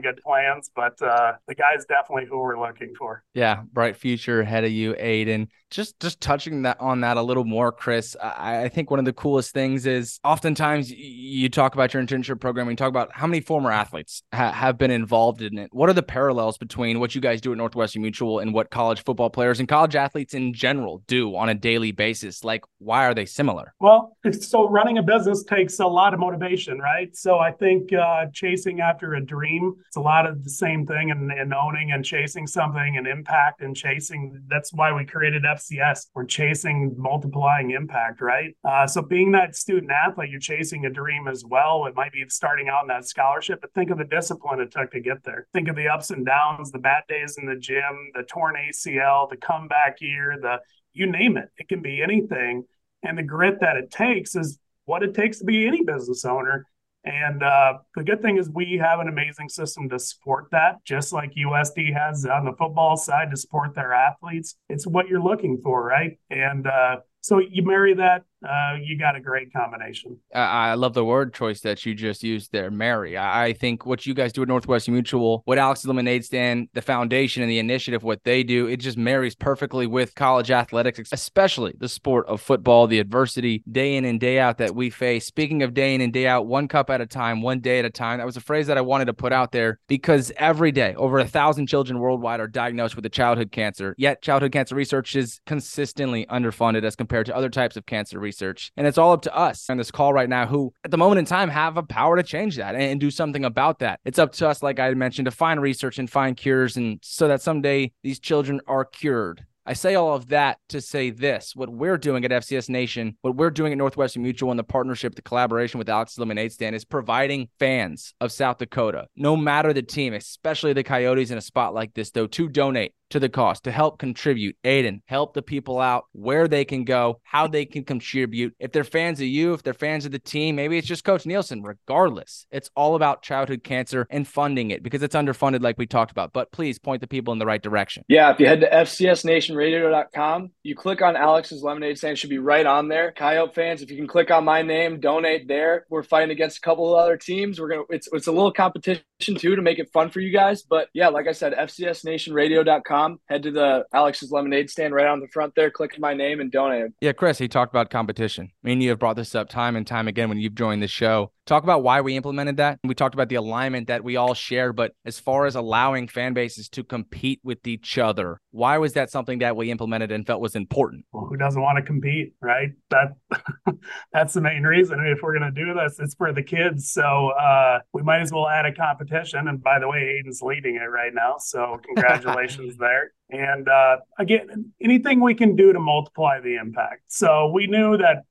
[0.00, 0.70] good plans.
[0.74, 3.22] But uh, the guy's definitely who we're looking for.
[3.34, 5.48] Yeah, bright future ahead of you, Aiden.
[5.70, 8.16] Just just touching that on that a little more, Chris.
[8.22, 12.40] I, I think one of the coolest things is oftentimes you talk about your internship
[12.40, 15.68] program and you talk about how many former athletes ha- have been involved in it.
[15.72, 19.04] What are the parallels between what you guys do at Northwestern Mutual and what college
[19.04, 22.44] football players and college athletes in general do on a daily basis?
[22.44, 23.74] Like, why are they similar?
[23.80, 27.14] Well, so running a business takes a lot of motivation right?
[27.16, 31.10] So I think uh, chasing after a dream, it's a lot of the same thing
[31.10, 34.42] and, and owning and chasing something and impact and chasing.
[34.48, 36.06] That's why we created FCS.
[36.14, 38.56] We're chasing multiplying impact, right?
[38.64, 41.86] Uh, so being that student athlete, you're chasing a dream as well.
[41.86, 44.90] It might be starting out in that scholarship, but think of the discipline it took
[44.92, 45.46] to get there.
[45.52, 49.28] Think of the ups and downs, the bad days in the gym, the torn ACL,
[49.30, 50.58] the comeback year, the
[50.92, 51.48] you name it.
[51.56, 52.64] It can be anything.
[53.02, 54.58] And the grit that it takes is
[54.88, 56.66] what it takes to be any business owner.
[57.04, 61.12] And uh, the good thing is we have an amazing system to support that, just
[61.12, 64.56] like USD has on the football side to support their athletes.
[64.68, 66.18] It's what you're looking for, right?
[66.30, 70.16] And uh, so you marry that uh, you got a great combination.
[70.32, 73.16] I, I love the word choice that you just used there, Mary.
[73.16, 76.82] I, I think what you guys do at Northwestern Mutual, what Alex's Lemonade Stand, the
[76.82, 81.74] foundation and the initiative, what they do, it just marries perfectly with college athletics, especially
[81.78, 85.26] the sport of football, the adversity day in and day out that we face.
[85.26, 87.84] Speaking of day in and day out, one cup at a time, one day at
[87.84, 88.18] a time.
[88.18, 91.18] That was a phrase that I wanted to put out there because every day, over
[91.18, 93.96] a thousand children worldwide are diagnosed with a childhood cancer.
[93.98, 98.27] Yet, childhood cancer research is consistently underfunded as compared to other types of cancer research.
[98.76, 101.18] And it's all up to us on this call right now who, at the moment
[101.18, 104.00] in time, have a power to change that and, do something about that.
[104.04, 107.28] It's up to us, like I mentioned, to find research and find cures, and so
[107.28, 109.44] that someday these children are cured.
[109.68, 113.36] I say all of that to say this what we're doing at FCS Nation, what
[113.36, 116.86] we're doing at Northwestern Mutual and the partnership, the collaboration with Alex Lemonade Stand is
[116.86, 121.74] providing fans of South Dakota, no matter the team, especially the Coyotes in a spot
[121.74, 124.56] like this, though, to donate to the cause to help contribute.
[124.64, 128.54] Aiden, help the people out where they can go, how they can contribute.
[128.58, 131.24] If they're fans of you, if they're fans of the team, maybe it's just Coach
[131.24, 131.60] Nielson.
[131.62, 136.10] Regardless, it's all about childhood cancer and funding it because it's underfunded, like we talked
[136.10, 136.32] about.
[136.32, 138.04] But please point the people in the right direction.
[138.08, 142.66] Yeah, if you head to FCSNationRadio.com, you click on Alex's Lemonade Stand, should be right
[142.66, 143.12] on there.
[143.12, 145.86] Coyote fans, if you can click on my name, donate there.
[145.90, 147.60] We're fighting against a couple of other teams.
[147.60, 150.62] We're gonna it's it's a little competition too to make it fun for you guys.
[150.62, 155.28] But yeah, like I said, FCSNationRadio.com Head to the Alex's Lemonade stand right on the
[155.28, 155.70] front there.
[155.70, 156.92] Click my name and donate.
[157.00, 158.50] Yeah, Chris, he talked about competition.
[158.64, 160.88] I mean, you have brought this up time and time again when you've joined the
[160.88, 161.32] show.
[161.48, 162.78] Talk about why we implemented that.
[162.84, 166.34] We talked about the alignment that we all share, but as far as allowing fan
[166.34, 170.42] bases to compete with each other, why was that something that we implemented and felt
[170.42, 171.06] was important?
[171.10, 172.72] Well, who doesn't want to compete, right?
[172.90, 173.14] That
[174.12, 175.00] that's the main reason.
[175.00, 176.92] I mean, if we're going to do this, it's for the kids.
[176.92, 179.48] So uh, we might as well add a competition.
[179.48, 183.12] And by the way, Aiden's leading it right now, so congratulations there.
[183.30, 187.02] And uh, again, anything we can do to multiply the impact.
[187.08, 188.24] So we knew that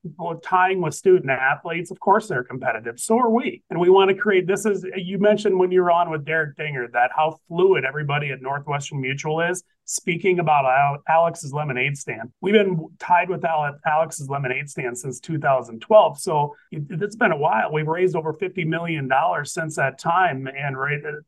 [0.43, 2.99] tying with student athletes, of course, they're competitive.
[2.99, 3.61] So are we.
[3.69, 6.57] And we want to create this is, you mentioned when you were on with Derek
[6.57, 12.31] Dinger that how fluid everybody at Northwestern Mutual is speaking about Alex's lemonade stand.
[12.41, 13.43] We've been tied with
[13.85, 16.19] Alex's lemonade stand since 2012.
[16.19, 17.71] So it's been a while.
[17.71, 19.09] We've raised over $50 million
[19.45, 20.75] since that time and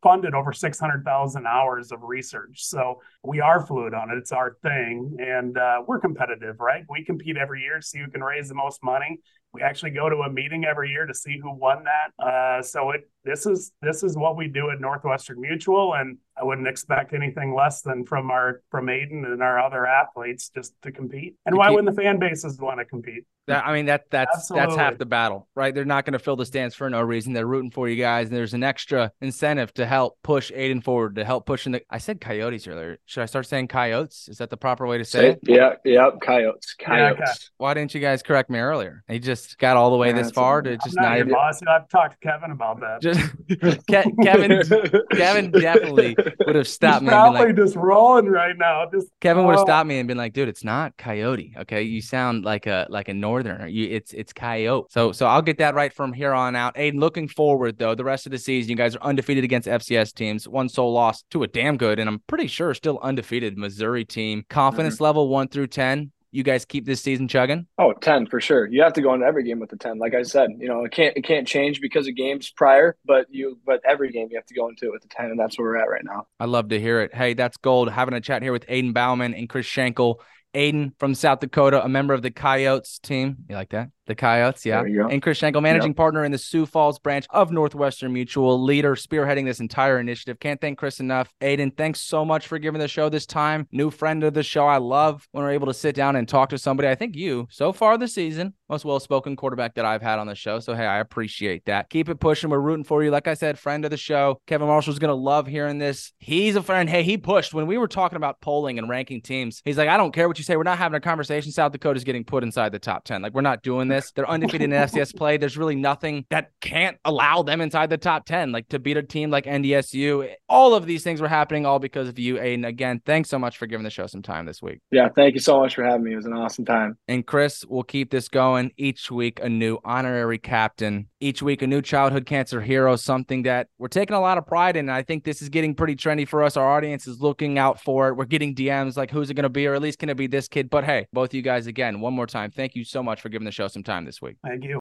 [0.04, 2.66] funded over 600,000 hours of research.
[2.66, 4.18] So we are fluid on it.
[4.18, 5.16] It's our thing.
[5.20, 6.84] And uh, we're competitive, right?
[6.90, 10.10] We compete every year to see who can raise the most money we actually go
[10.10, 12.24] to a meeting every year to see who won that.
[12.24, 16.44] Uh, so it this is this is what we do at Northwestern Mutual, and I
[16.44, 20.92] wouldn't expect anything less than from our from Aiden and our other athletes just to
[20.92, 21.36] compete.
[21.46, 23.26] And why wouldn't the fan bases want to compete?
[23.50, 24.68] That, I mean that that's Absolutely.
[24.68, 25.74] that's half the battle, right?
[25.74, 27.34] They're not going to fill the stands for no reason.
[27.34, 31.16] They're rooting for you guys, and there's an extra incentive to help push Aiden forward,
[31.16, 31.82] to help push in the.
[31.90, 33.00] I said coyotes earlier.
[33.06, 34.30] Should I start saying coyotes?
[34.30, 35.40] Is that the proper way to say, say it?
[35.42, 37.20] Yeah, yeah, coyotes, coyotes.
[37.26, 39.04] Yeah, Why didn't you guys correct me earlier?
[39.08, 41.32] He just got all the way yeah, this far to just not, not even.
[41.32, 41.60] Boss.
[41.68, 43.02] I've talked to Kevin about that.
[43.02, 44.62] Just Kevin,
[45.18, 46.16] Kevin definitely
[46.46, 47.10] would have stopped me.
[47.10, 48.86] Probably like, just rolling right now.
[48.92, 51.54] Just Kevin would have stopped me and been like, "Dude, it's not coyote.
[51.58, 53.68] Okay, you sound like a like a northerner.
[53.68, 54.88] You it's it's coyote.
[54.90, 56.76] So so I'll get that right from here on out.
[56.76, 60.14] Aiden, looking forward though, the rest of the season, you guys are undefeated against FCS
[60.14, 60.48] teams.
[60.48, 64.46] One sole loss to a damn good, and I'm pretty sure still undefeated Missouri team.
[64.50, 65.04] Confidence mm-hmm.
[65.04, 67.68] level one through ten you guys keep this season chugging?
[67.78, 68.68] Oh, 10 for sure.
[68.68, 69.98] You have to go into every game with a 10.
[70.00, 73.26] Like I said, you know, it can't it can't change because of games prior, but
[73.30, 75.58] you but every game you have to go into it with a 10 and that's
[75.58, 76.28] where we're at right now.
[76.40, 77.14] I love to hear it.
[77.14, 77.90] Hey, that's gold.
[77.90, 80.22] Having a chat here with Aiden Bouman and Chris Schenkel.
[80.56, 83.38] Aiden from South Dakota, a member of the Coyotes team.
[83.48, 83.90] You like that?
[84.10, 84.82] The Coyotes, yeah.
[84.82, 85.98] And Chris Schenkel, managing yep.
[85.98, 90.40] partner in the Sioux Falls branch of Northwestern Mutual, leader spearheading this entire initiative.
[90.40, 91.32] Can't thank Chris enough.
[91.42, 93.68] Aiden, thanks so much for giving the show this time.
[93.72, 94.66] New friend of the show.
[94.66, 96.90] I love when we're able to sit down and talk to somebody.
[96.90, 100.26] I think you, so far this season, most well spoken quarterback that I've had on
[100.26, 100.60] the show.
[100.60, 101.92] So, hey, I appreciate that.
[101.92, 102.50] Keep it pushing.
[102.50, 103.12] We're rooting for you.
[103.12, 104.42] Like I said, friend of the show.
[104.48, 106.14] Kevin Marshall's going to love hearing this.
[106.18, 106.90] He's a friend.
[106.90, 109.62] Hey, he pushed when we were talking about polling and ranking teams.
[109.66, 110.56] He's like, I don't care what you say.
[110.56, 111.52] We're not having a conversation.
[111.52, 113.22] South Dakota's getting put inside the top 10.
[113.22, 113.99] Like, we're not doing this.
[114.16, 118.26] They're undefeated in FCS play, there's really nothing that can't allow them inside the top
[118.26, 120.30] 10, like to beat a team like NDSU.
[120.48, 122.66] All of these things were happening all because of you, Aiden.
[122.66, 124.80] Again, thanks so much for giving the show some time this week.
[124.92, 126.14] Yeah, thank you so much for having me.
[126.14, 126.98] It was an awesome time.
[127.08, 131.68] And Chris, we'll keep this going each week, a new honorary captain, each week, a
[131.68, 134.90] new childhood cancer hero, something that we're taking a lot of pride in.
[134.90, 136.58] And I think this is getting pretty trendy for us.
[136.58, 138.16] Our audience is looking out for it.
[138.16, 139.68] We're getting DMs like, who's it going to be?
[139.68, 140.70] Or at least can it be this kid?
[140.70, 143.46] But hey, both you guys, again, one more time, thank you so much for giving
[143.46, 144.38] the show some time this week.
[144.44, 144.80] Thank you.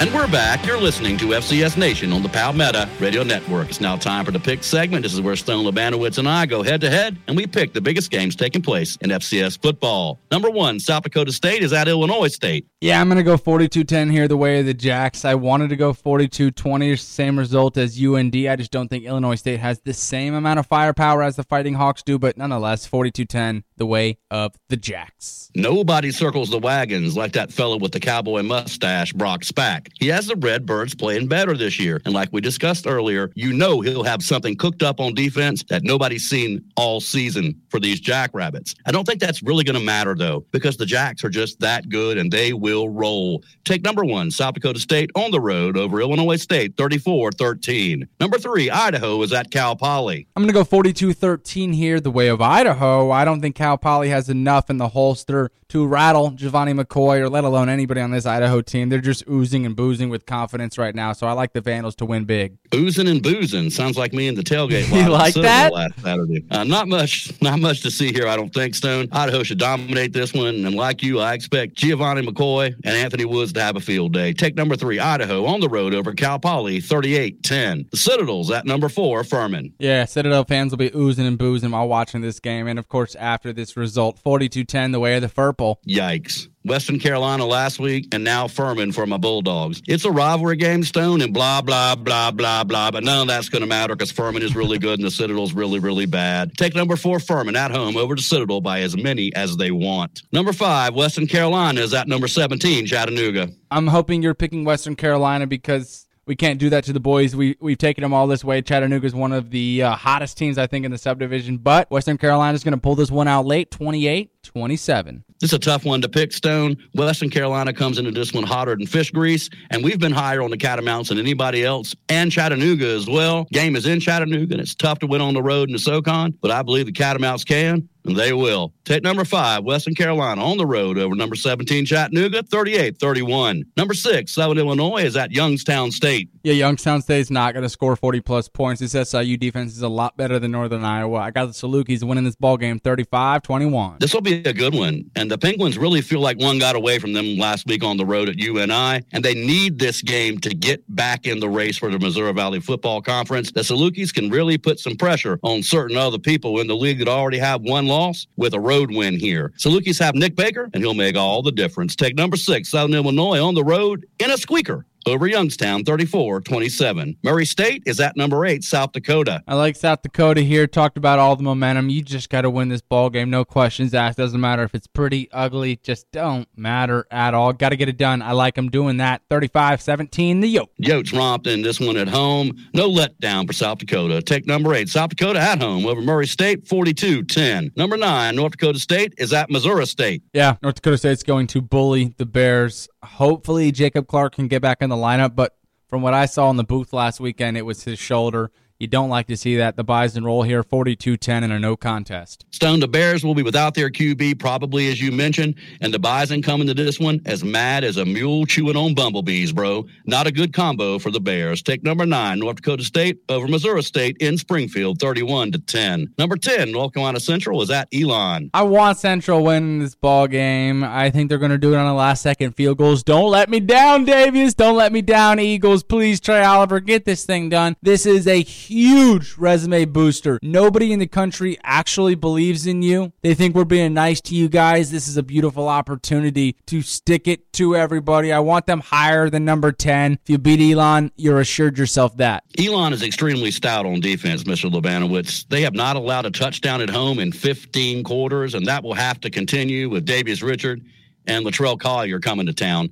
[0.00, 0.64] And we're back.
[0.64, 3.68] You're listening to FCS Nation on the Palmetto Radio Network.
[3.68, 5.02] It's now time for the pick segment.
[5.02, 7.80] This is where Stone Labanowitz and I go head to head, and we pick the
[7.80, 10.20] biggest games taking place in FCS football.
[10.30, 12.68] Number one, South Dakota State is at Illinois State.
[12.80, 15.24] Yeah, I'm going to go 42 10 here, the way of the Jacks.
[15.24, 18.36] I wanted to go 42 20, same result as UND.
[18.36, 21.74] I just don't think Illinois State has the same amount of firepower as the Fighting
[21.74, 25.50] Hawks do, but nonetheless, 42 10, the way of the Jacks.
[25.56, 29.87] Nobody circles the wagons like that fellow with the cowboy mustache, Brock Spack.
[29.94, 32.00] He has the Redbirds playing better this year.
[32.04, 35.82] And like we discussed earlier, you know he'll have something cooked up on defense that
[35.82, 38.74] nobody's seen all season for these Jackrabbits.
[38.86, 41.88] I don't think that's really going to matter, though, because the Jacks are just that
[41.88, 43.42] good and they will roll.
[43.64, 48.08] Take number one, South Dakota State on the road over Illinois State, 34 13.
[48.20, 50.26] Number three, Idaho is at Cal Poly.
[50.36, 53.10] I'm going to go 42 13 here, the way of Idaho.
[53.10, 57.28] I don't think Cal Poly has enough in the holster to rattle Gevani McCoy or
[57.28, 58.88] let alone anybody on this Idaho team.
[58.88, 61.12] They're just oozing and boozing with confidence right now.
[61.12, 62.58] So I like the Vandals to win big.
[62.70, 64.92] Boozing and boozing sounds like me in the tailgate.
[65.04, 65.72] you like that?
[65.72, 66.44] Last Saturday.
[66.50, 68.26] Uh, not much, not much to see here.
[68.26, 69.06] I don't think Stone.
[69.12, 73.52] Idaho should dominate this one, and like you, I expect Gevani McCoy and Anthony Woods
[73.52, 74.32] to have a field day.
[74.32, 77.88] Take number three, Idaho on the road over Cal Poly, 38-10.
[77.92, 79.72] The Citadels at number four, Furman.
[79.78, 83.14] Yeah, Citadel fans will be oozing and boozing while watching this game, and of course
[83.14, 86.48] after this result, 42-10, the way of the Fur Yikes.
[86.68, 89.82] Western Carolina last week, and now Furman for my Bulldogs.
[89.88, 92.90] It's a rivalry game, Stone, and blah, blah, blah, blah, blah.
[92.90, 95.52] But none of that's going to matter because Furman is really good and the Citadel's
[95.52, 96.56] really, really bad.
[96.56, 100.22] Take number four, Furman, at home over to Citadel by as many as they want.
[100.32, 103.50] Number five, Western Carolina is at number 17, Chattanooga.
[103.70, 107.34] I'm hoping you're picking Western Carolina because we can't do that to the boys.
[107.34, 108.60] We we've taken them all this way.
[108.60, 112.18] Chattanooga is one of the uh, hottest teams I think in the subdivision, but Western
[112.18, 115.22] Carolina is going to pull this one out late, 28-27.
[115.40, 116.76] This is a tough one to pick, Stone.
[116.94, 120.50] Western Carolina comes into this one hotter than fish grease, and we've been higher on
[120.50, 123.46] the Catamounts than anybody else, and Chattanooga as well.
[123.50, 126.36] Game is in Chattanooga, and it's tough to win on the road in the SoCon,
[126.42, 128.72] but I believe the Catamounts can and they will.
[128.84, 133.64] Take number five, Western Carolina on the road over number 17, Chattanooga, 38 31.
[133.76, 136.30] Number six, Southern Illinois is at Youngstown State.
[136.42, 138.80] Yeah, Youngstown State is not going to score 40 plus points.
[138.80, 141.18] This SIU defense is a lot better than Northern Iowa.
[141.18, 143.96] I got the Salukis winning this ball game 35 21.
[144.00, 145.10] This will be a good one.
[145.14, 148.06] And the Penguins really feel like one got away from them last week on the
[148.06, 151.90] road at UNI, and they need this game to get back in the race for
[151.90, 153.52] the Missouri Valley Football Conference.
[153.52, 157.08] The Salukis can really put some pressure on certain other people in the league that
[157.08, 159.52] already have one loss loss with a road win here.
[159.58, 161.96] Salukis have Nic Baker, and he'll make all the difference.
[161.96, 167.16] Take number six, Southern Illinois on the road in a squeaker over Youngstown 34 27.
[167.24, 169.42] Murray State is at number eight, South Dakota.
[169.48, 170.66] I like South Dakota here.
[170.66, 171.88] Talked about all the momentum.
[171.88, 173.30] You just got to win this ball game.
[173.30, 174.18] No questions asked.
[174.18, 177.52] Doesn't matter if it's pretty, ugly, just don't matter at all.
[177.52, 178.22] Got to get it done.
[178.22, 179.22] I like them doing that.
[179.30, 180.68] 35 17, the Yote.
[180.82, 182.52] Yotes romped in this one at home.
[182.74, 184.22] No letdown for South Dakota.
[184.22, 187.72] Take number eight, South Dakota at home over Murray State 42 10.
[187.76, 190.22] Number nine, North Dakota State is at Missouri State.
[190.32, 192.88] Yeah, North Dakota State's going to bully the Bears.
[193.02, 195.34] Hopefully, Jacob Clark can get back in the lineup.
[195.34, 195.56] But
[195.88, 198.50] from what I saw in the booth last weekend, it was his shoulder.
[198.80, 199.74] You don't like to see that.
[199.74, 202.46] The Bison roll here 42 10 in a no contest.
[202.52, 206.42] Stone, the Bears will be without their QB, probably as you mentioned, and the Bison
[206.42, 209.84] coming to this one as mad as a mule chewing on bumblebees, bro.
[210.06, 211.60] Not a good combo for the Bears.
[211.60, 216.14] Take number nine, North Dakota State over Missouri State in Springfield, 31 to 10.
[216.16, 218.48] Number 10, North Carolina Central is at Elon.
[218.54, 220.84] I want Central winning this ball game.
[220.84, 223.02] I think they're going to do it on the last second field goals.
[223.02, 224.54] Don't let me down, Davius.
[224.54, 225.82] Don't let me down, Eagles.
[225.82, 227.74] Please, Trei Oliver, get this thing done.
[227.82, 230.38] This is a huge resume booster.
[230.42, 233.12] Nobody in the country actually believes in you.
[233.22, 234.90] They think we're being nice to you guys.
[234.90, 238.32] This is a beautiful opportunity to stick it to everybody.
[238.32, 240.18] I want them higher than number 10.
[240.22, 242.44] If you beat Elon, you're assured yourself that.
[242.58, 244.70] Elon is extremely stout on defense, Mr.
[244.70, 245.48] Labanowitz.
[245.48, 249.20] They have not allowed a touchdown at home in 15 quarters, and that will have
[249.22, 250.82] to continue with Davius Richard
[251.26, 252.90] and Latrell Collier coming to town.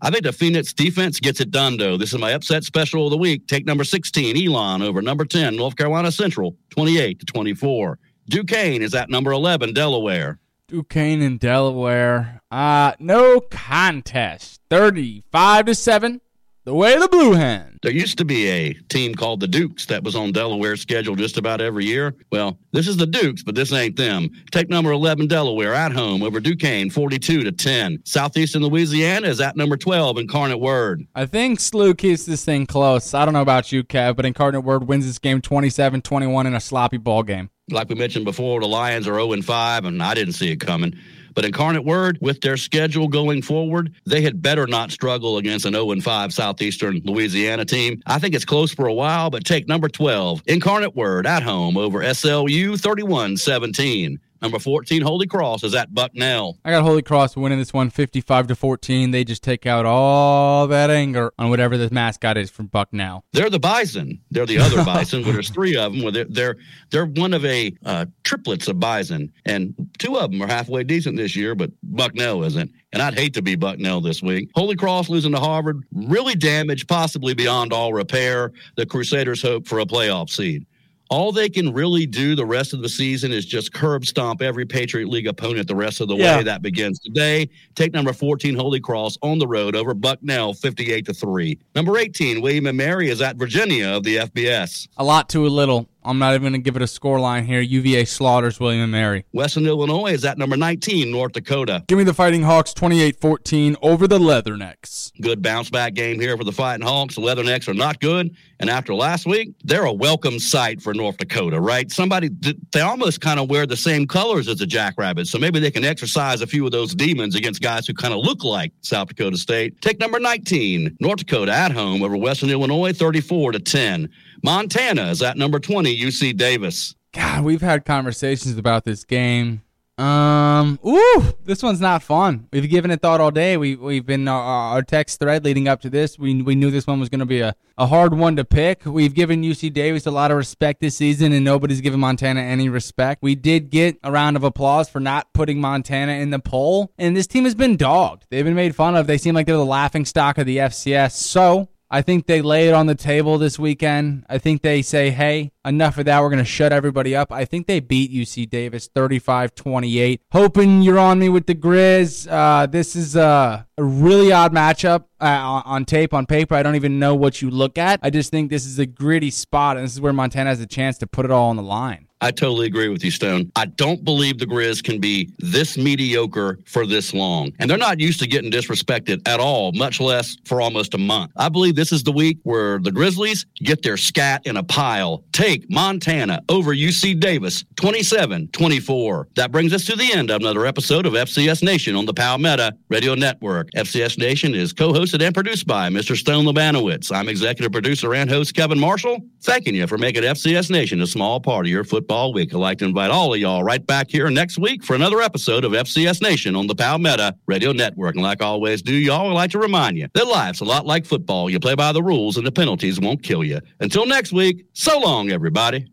[0.00, 1.96] I think the Phoenix defense gets it done, though.
[1.96, 3.46] This is my upset special of the week.
[3.46, 7.98] Take number 16, Elon, over number 10, North Carolina Central, 28 to 24.
[8.28, 10.38] Duquesne is at number 11, Delaware.
[10.68, 12.42] Duquesne and Delaware.
[12.50, 14.60] Uh, no contest.
[14.70, 16.20] 35 to 7
[16.68, 17.78] the way the Blue Hen.
[17.80, 21.38] There used to be a team called the Dukes that was on Delaware's schedule just
[21.38, 22.14] about every year.
[22.30, 24.28] Well, this is the Dukes, but this ain't them.
[24.50, 28.02] Take number 11 Delaware at home over Duquesne 42 to 10.
[28.04, 31.06] Southeastern Louisiana is at number 12 Incarnate Word.
[31.14, 33.14] I think SLU keeps this thing close.
[33.14, 36.60] I don't know about you, Kev, but Incarnate Word wins this game 27-21 in a
[36.60, 37.48] sloppy ball game.
[37.70, 40.98] Like we mentioned before, the Lions are 0 5 and I didn't see it coming.
[41.38, 45.74] But Incarnate Word, with their schedule going forward, they had better not struggle against an
[45.74, 48.02] 0 5 Southeastern Louisiana team.
[48.06, 51.76] I think it's close for a while, but take number 12, Incarnate Word at home
[51.76, 54.18] over SLU 31 17.
[54.40, 56.58] Number 14, Holy Cross is at Bucknell.
[56.64, 59.10] I got Holy Cross winning this one 55 to 14.
[59.10, 63.24] They just take out all that anger on whatever this mascot is from Bucknell.
[63.32, 64.20] They're the Bison.
[64.30, 66.12] They're the other Bison, but there's three of them.
[66.12, 66.56] They're, they're,
[66.90, 71.16] they're one of a uh, triplets of Bison, and two of them are halfway decent
[71.16, 72.70] this year, but Bucknell isn't.
[72.92, 74.50] And I'd hate to be Bucknell this week.
[74.54, 78.52] Holy Cross losing to Harvard, really damaged, possibly beyond all repair.
[78.76, 80.64] The Crusaders hope for a playoff seed.
[81.10, 84.66] All they can really do the rest of the season is just curb stomp every
[84.66, 86.38] Patriot League opponent the rest of the yeah.
[86.38, 86.42] way.
[86.42, 87.48] That begins today.
[87.74, 91.58] Take number 14, Holy Cross, on the road over Bucknell, 58 to 3.
[91.74, 94.88] Number 18, William and Mary is at Virginia of the FBS.
[94.98, 95.88] A lot to a little.
[96.04, 97.60] I'm not even going to give it a score line here.
[97.60, 99.24] UVA slaughters William and Mary.
[99.32, 101.84] Western Illinois is at number 19, North Dakota.
[101.86, 105.12] Give me the Fighting Hawks 28 14 over the Leathernecks.
[105.20, 107.16] Good bounce back game here for the Fighting Hawks.
[107.16, 108.34] The Leathernecks are not good.
[108.60, 111.90] And after last week, they're a welcome sight for North Dakota, right?
[111.90, 112.30] Somebody,
[112.72, 115.30] they almost kind of wear the same colors as the Jackrabbits.
[115.30, 118.20] So maybe they can exercise a few of those demons against guys who kind of
[118.20, 119.80] look like South Dakota State.
[119.80, 124.08] Take number 19, North Dakota at home over Western Illinois, 34 to 10.
[124.42, 126.94] Montana is at number 20, UC Davis.
[127.12, 129.62] God, we've had conversations about this game.
[129.98, 132.46] Um, ooh, this one's not fun.
[132.52, 133.56] We've given it thought all day.
[133.56, 136.16] We we've been uh, our text thread leading up to this.
[136.16, 138.86] We we knew this one was going to be a, a hard one to pick.
[138.86, 142.68] We've given UC Davis a lot of respect this season, and nobody's given Montana any
[142.68, 143.24] respect.
[143.24, 147.16] We did get a round of applause for not putting Montana in the poll, and
[147.16, 148.26] this team has been dogged.
[148.30, 149.08] They've been made fun of.
[149.08, 151.12] They seem like they're the laughing stock of the FCS.
[151.12, 154.26] So I think they lay it on the table this weekend.
[154.28, 156.20] I think they say, hey, enough of that.
[156.20, 157.32] We're going to shut everybody up.
[157.32, 160.20] I think they beat UC Davis 35 28.
[160.32, 162.30] Hoping you're on me with the Grizz.
[162.30, 166.54] Uh, this is a, a really odd matchup uh, on tape, on paper.
[166.54, 168.00] I don't even know what you look at.
[168.02, 170.66] I just think this is a gritty spot, and this is where Montana has a
[170.66, 172.07] chance to put it all on the line.
[172.20, 173.52] I totally agree with you, Stone.
[173.54, 177.52] I don't believe the Grizz can be this mediocre for this long.
[177.60, 181.30] And they're not used to getting disrespected at all, much less for almost a month.
[181.36, 185.22] I believe this is the week where the Grizzlies get their scat in a pile,
[185.32, 189.28] take Montana over UC Davis 27 24.
[189.36, 192.70] That brings us to the end of another episode of FCS Nation on the Palmetto
[192.88, 193.70] Radio Network.
[193.76, 196.16] FCS Nation is co hosted and produced by Mr.
[196.16, 197.14] Stone Labanowitz.
[197.14, 201.38] I'm executive producer and host Kevin Marshall, thanking you for making FCS Nation a small
[201.38, 202.54] part of your football Football Week.
[202.54, 205.62] I'd like to invite all of y'all right back here next week for another episode
[205.62, 208.14] of FCS Nation on the Palmetto Radio Network.
[208.14, 210.86] And like I always do, y'all, I'd like to remind you that life's a lot
[210.86, 211.50] like football.
[211.50, 213.60] You play by the rules and the penalties won't kill you.
[213.80, 215.86] Until next week, so long, everybody.